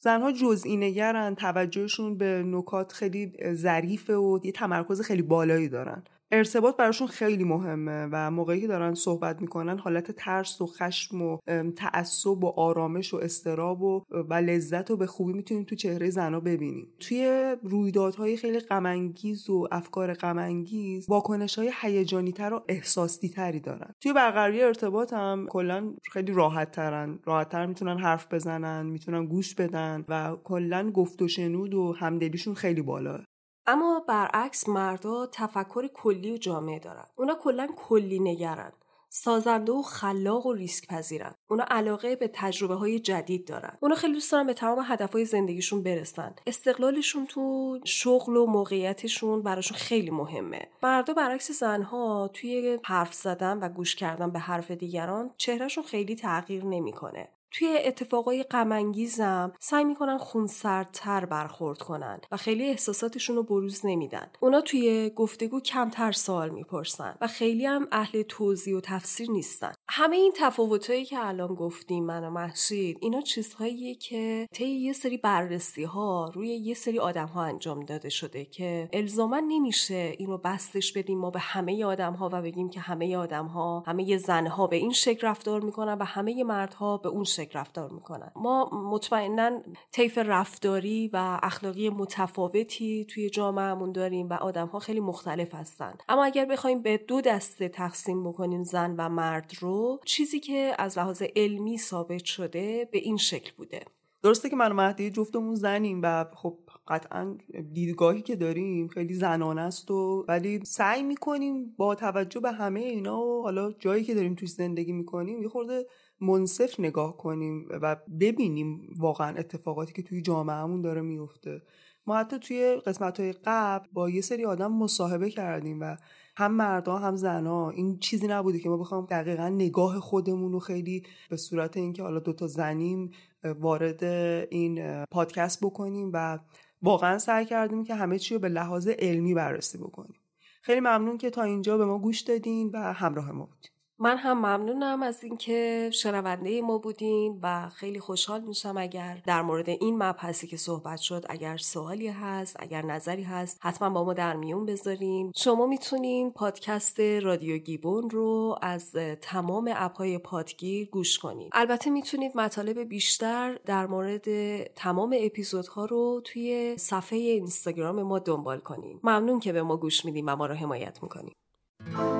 زنها 0.00 0.32
جزئی 0.32 0.76
نگرن 0.76 1.34
توجهشون 1.34 2.18
به 2.18 2.42
نکات 2.46 2.92
خیلی 2.92 3.32
ظریفه 3.54 4.16
و 4.16 4.40
یه 4.44 4.52
تمرکز 4.52 5.00
خیلی 5.00 5.22
بالایی 5.22 5.68
دارن. 5.68 6.02
ارتباط 6.32 6.76
براشون 6.76 7.06
خیلی 7.06 7.44
مهمه 7.44 8.08
و 8.12 8.30
موقعی 8.30 8.60
که 8.60 8.66
دارن 8.66 8.94
صحبت 8.94 9.40
می‌کنن 9.40 9.78
حالت 9.78 10.12
ترس 10.12 10.60
و 10.60 10.66
خشم 10.66 11.22
و 11.22 11.38
تعصب 11.76 12.44
و 12.44 12.52
آرامش 12.56 13.14
و 13.14 13.16
استراب 13.16 13.82
و, 13.82 14.04
و 14.10 14.34
لذت 14.34 14.90
رو 14.90 14.96
به 14.96 15.06
خوبی 15.06 15.32
می‌تونیم 15.32 15.64
تو 15.64 15.74
چهره 15.74 16.10
زنا 16.10 16.40
ببینیم. 16.40 16.88
توی 17.00 17.56
رویدادهای 17.62 18.36
خیلی 18.36 18.60
غمانگیز 18.60 19.50
و 19.50 19.68
افکار 19.72 20.14
غمانگیز 20.14 21.06
واکنش 21.08 21.58
های 21.58 21.72
هیجانی 21.80 22.32
تر 22.32 22.54
و 22.54 22.64
احساسی 22.68 23.28
تری 23.28 23.60
دارن. 23.60 23.94
توی 24.00 24.12
برقراری 24.12 24.62
ارتباط 24.62 25.12
هم 25.12 25.46
کلا 25.50 25.94
خیلی 26.12 26.32
راحت 26.32 26.70
ترن 26.70 27.18
راحت 27.24 27.48
تر 27.48 27.66
می‌تونن 27.66 27.98
حرف 27.98 28.34
بزنن 28.34 28.86
می‌تونن 28.86 29.26
گوش 29.26 29.54
بدن 29.54 30.04
و 30.08 30.36
کلا 30.44 30.90
گفت 30.90 31.22
و 31.22 31.28
شنود 31.28 31.74
و 31.74 31.92
همدلیشون 31.92 32.54
خیلی 32.54 32.82
بالاه 32.82 33.24
اما 33.68 34.04
برعکس 34.08 34.68
مردا 34.68 35.26
تفکر 35.26 35.86
کلی 35.86 36.32
و 36.32 36.36
جامعه 36.36 36.78
دارن. 36.78 37.06
اونا 37.16 37.34
کلا 37.34 37.68
کلی 37.76 38.18
نگرن. 38.18 38.72
سازنده 39.10 39.72
و 39.72 39.82
خلاق 39.82 40.46
و 40.46 40.52
ریسک 40.52 40.88
پذیرن. 40.88 41.34
اونا 41.48 41.64
علاقه 41.70 42.16
به 42.16 42.30
تجربه 42.34 42.74
های 42.74 43.00
جدید 43.00 43.46
دارن. 43.46 43.78
اونا 43.80 43.94
خیلی 43.94 44.12
دوست 44.12 44.32
دارن 44.32 44.46
به 44.46 44.54
تمام 44.54 44.84
هدف 44.84 45.12
های 45.12 45.24
زندگیشون 45.24 45.82
برسن. 45.82 46.34
استقلالشون 46.46 47.26
تو 47.26 47.78
شغل 47.84 48.36
و 48.36 48.46
موقعیتشون 48.46 49.42
براشون 49.42 49.78
خیلی 49.78 50.10
مهمه. 50.10 50.68
مردا 50.82 51.14
برعکس 51.14 51.52
زنها 51.52 52.30
توی 52.34 52.78
حرف 52.84 53.14
زدن 53.14 53.58
و 53.58 53.68
گوش 53.68 53.96
کردن 53.96 54.30
به 54.30 54.38
حرف 54.38 54.70
دیگران 54.70 55.30
چهرهشون 55.36 55.84
خیلی 55.84 56.16
تغییر 56.16 56.64
نمی‌کنه. 56.64 57.28
توی 57.52 57.78
اتفاقای 57.84 58.42
غمانگیزم 58.42 59.52
سعی 59.60 59.84
می‌کنن 59.84 60.18
خونسردتر 60.18 61.24
برخورد 61.24 61.78
کنن 61.78 62.20
و 62.32 62.36
خیلی 62.36 62.68
احساساتشون 62.68 63.36
رو 63.36 63.42
بروز 63.42 63.86
نمیدن. 63.86 64.30
اونا 64.40 64.60
توی 64.60 65.10
گفتگو 65.16 65.60
کمتر 65.60 66.12
سوال 66.12 66.50
می‌پرسن 66.50 67.14
و 67.20 67.26
خیلی 67.26 67.66
هم 67.66 67.88
اهل 67.92 68.22
توضیح 68.22 68.76
و 68.76 68.80
تفسیر 68.80 69.30
نیستن. 69.30 69.72
همه 69.88 70.16
این 70.16 70.32
تفاوتهایی 70.36 71.04
که 71.04 71.26
الان 71.26 71.54
گفتیم 71.54 72.04
من 72.04 72.24
و 72.24 72.30
محشید 72.30 72.98
اینا 73.00 73.20
چیزهاییه 73.20 73.94
که 73.94 74.48
طی 74.52 74.66
یه 74.66 74.92
سری 74.92 75.16
بررسی 75.16 75.84
ها 75.84 76.30
روی 76.34 76.48
یه 76.48 76.74
سری 76.74 76.98
آدم 76.98 77.26
ها 77.26 77.42
انجام 77.42 77.80
داده 77.80 78.08
شده 78.08 78.44
که 78.44 78.88
الزاما 78.92 79.40
نمیشه 79.48 80.14
اینو 80.18 80.38
بستش 80.38 80.92
بدیم 80.92 81.18
ما 81.18 81.30
به 81.30 81.38
همه 81.38 81.84
آدم 81.84 82.12
ها 82.12 82.30
و 82.32 82.42
بگیم 82.42 82.70
که 82.70 82.80
همه 82.80 83.16
آدم 83.16 83.46
ها 83.46 83.82
همه 83.86 84.16
زنها 84.16 84.66
به 84.66 84.76
این 84.76 84.92
شکل 84.92 85.26
رفتار 85.26 85.60
می‌کنن 85.60 85.98
و 85.98 86.04
همه 86.04 86.44
مردها 86.44 86.96
به 86.96 87.08
اون 87.08 87.24
رفتار 87.38 87.92
می‌کنن. 87.92 88.32
ما 88.36 88.70
مطمئنا 88.90 89.50
طیف 89.92 90.18
رفتاری 90.18 91.10
و 91.12 91.40
اخلاقی 91.42 91.90
متفاوتی 91.90 93.04
توی 93.04 93.30
جامعهمون 93.30 93.92
داریم 93.92 94.28
و 94.28 94.32
آدم 94.32 94.66
ها 94.66 94.78
خیلی 94.78 95.00
مختلف 95.00 95.54
هستن. 95.54 95.94
اما 96.08 96.24
اگر 96.24 96.44
بخوایم 96.44 96.82
به 96.82 96.96
دو 96.96 97.20
دسته 97.20 97.68
تقسیم 97.68 98.28
بکنیم 98.28 98.64
زن 98.64 98.94
و 98.98 99.08
مرد 99.08 99.52
رو 99.60 100.00
چیزی 100.04 100.40
که 100.40 100.72
از 100.78 100.98
لحاظ 100.98 101.22
علمی 101.36 101.78
ثابت 101.78 102.24
شده 102.24 102.88
به 102.92 102.98
این 102.98 103.16
شکل 103.16 103.50
بوده. 103.56 103.80
درسته 104.22 104.50
که 104.50 104.56
من 104.56 104.72
و 104.72 104.74
مهدی 104.74 105.10
جفتمون 105.10 105.54
زنیم 105.54 106.00
و 106.02 106.24
خب 106.34 106.58
قطعا 106.88 107.38
دیدگاهی 107.72 108.22
که 108.22 108.36
داریم 108.36 108.88
خیلی 108.88 109.14
زنانه 109.14 109.60
است 109.60 109.90
و 109.90 110.24
ولی 110.28 110.64
سعی 110.64 111.02
می‌کنیم 111.02 111.74
با 111.76 111.94
توجه 111.94 112.40
به 112.40 112.52
همه 112.52 112.80
اینا 112.80 113.20
و 113.20 113.42
حالا 113.42 113.72
جایی 113.72 114.04
که 114.04 114.14
داریم 114.14 114.34
توی 114.34 114.48
زندگی 114.48 114.92
می‌کنیم 114.92 115.42
یه 115.42 115.48
خورده 115.48 115.86
منصف 116.20 116.80
نگاه 116.80 117.16
کنیم 117.16 117.68
و 117.70 117.96
ببینیم 118.20 118.94
واقعا 118.98 119.36
اتفاقاتی 119.36 119.92
که 119.92 120.02
توی 120.02 120.22
جامعهمون 120.22 120.82
داره 120.82 121.00
میفته 121.00 121.62
ما 122.06 122.16
حتی 122.16 122.38
توی 122.38 122.76
قسمت 122.86 123.20
های 123.20 123.34
قبل 123.44 123.86
با 123.92 124.10
یه 124.10 124.20
سری 124.20 124.44
آدم 124.44 124.72
مصاحبه 124.72 125.30
کردیم 125.30 125.80
و 125.80 125.96
هم 126.36 126.52
مردا 126.52 126.98
هم 126.98 127.16
زنا. 127.16 127.70
این 127.70 127.98
چیزی 127.98 128.26
نبوده 128.26 128.58
که 128.58 128.68
ما 128.68 128.76
بخوام 128.76 129.06
دقیقا 129.06 129.48
نگاه 129.48 130.00
خودمون 130.00 130.52
رو 130.52 130.58
خیلی 130.58 131.02
به 131.30 131.36
صورت 131.36 131.76
اینکه 131.76 132.02
حالا 132.02 132.18
دوتا 132.18 132.46
زنیم 132.46 133.10
وارد 133.44 134.04
این 134.50 135.04
پادکست 135.04 135.64
بکنیم 135.64 136.10
و 136.12 136.38
واقعا 136.82 137.18
سعی 137.18 137.46
کردیم 137.46 137.84
که 137.84 137.94
همه 137.94 138.18
چی 138.18 138.34
رو 138.34 138.40
به 138.40 138.48
لحاظ 138.48 138.88
علمی 138.88 139.34
بررسی 139.34 139.78
بکنیم. 139.78 140.20
خیلی 140.62 140.80
ممنون 140.80 141.18
که 141.18 141.30
تا 141.30 141.42
اینجا 141.42 141.78
به 141.78 141.84
ما 141.84 141.98
گوش 141.98 142.20
دادین 142.20 142.70
و 142.70 142.92
همراه 142.92 143.32
ما 143.32 143.44
بودین. 143.44 143.70
من 144.00 144.16
هم 144.16 144.38
ممنونم 144.38 145.02
از 145.02 145.24
اینکه 145.24 145.90
شنونده 145.92 146.62
ما 146.62 146.78
بودین 146.78 147.38
و 147.42 147.68
خیلی 147.68 148.00
خوشحال 148.00 148.40
میشم 148.40 148.74
اگر 148.78 149.22
در 149.26 149.42
مورد 149.42 149.68
این 149.68 150.02
مبحثی 150.02 150.46
که 150.46 150.56
صحبت 150.56 150.98
شد 150.98 151.24
اگر 151.28 151.56
سوالی 151.56 152.08
هست 152.08 152.56
اگر 152.58 152.82
نظری 152.82 153.22
هست 153.22 153.58
حتما 153.62 153.90
با 153.90 154.04
ما 154.04 154.14
در 154.14 154.36
میون 154.36 154.66
بذارین. 154.66 155.32
شما 155.36 155.66
می‌تونین 155.66 156.32
پادکست 156.32 157.00
رادیو 157.00 157.58
گیبون 157.58 158.10
رو 158.10 158.58
از 158.62 158.92
تمام 159.20 159.72
اپهای 159.76 160.18
پادگیر 160.18 160.88
گوش 160.90 161.18
کنید 161.18 161.50
البته 161.52 161.90
می‌تونید 161.90 162.36
مطالب 162.36 162.78
بیشتر 162.78 163.58
در 163.66 163.86
مورد 163.86 164.62
تمام 164.62 165.16
اپیزودها 165.20 165.84
رو 165.84 166.22
توی 166.24 166.74
صفحه 166.78 167.18
اینستاگرام 167.18 168.02
ما 168.02 168.18
دنبال 168.18 168.58
کنین. 168.58 169.00
ممنون 169.02 169.40
که 169.40 169.52
به 169.52 169.62
ما 169.62 169.76
گوش 169.76 170.04
میدین 170.04 170.28
و 170.28 170.36
ما 170.36 170.46
رو 170.46 170.54
حمایت 170.54 171.02
می‌کنین. 171.02 171.34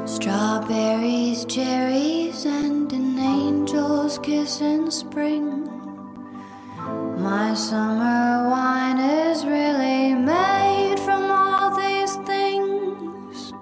Strawberries, 0.06 1.44
cherries, 1.44 2.46
and 2.46 2.92
an 2.92 3.18
angel's 3.18 4.18
kiss 4.18 4.60
in 4.60 4.90
spring. 4.90 5.66
My 7.18 7.54
summer 7.54 8.48
wine 8.48 8.98
is 8.98 9.44
really 9.44 10.14
made 10.14 10.98
from 11.00 11.30
all 11.30 11.76
these 11.76 12.16
things. 12.26 13.52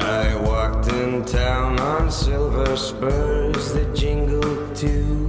I 0.00 0.34
walked 0.36 0.88
in 0.88 1.24
town 1.24 1.78
on 1.78 2.10
silver 2.10 2.76
spurs 2.76 3.72
that 3.74 3.94
jingled 3.94 4.74
too 4.74 5.28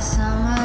summer 0.00 0.63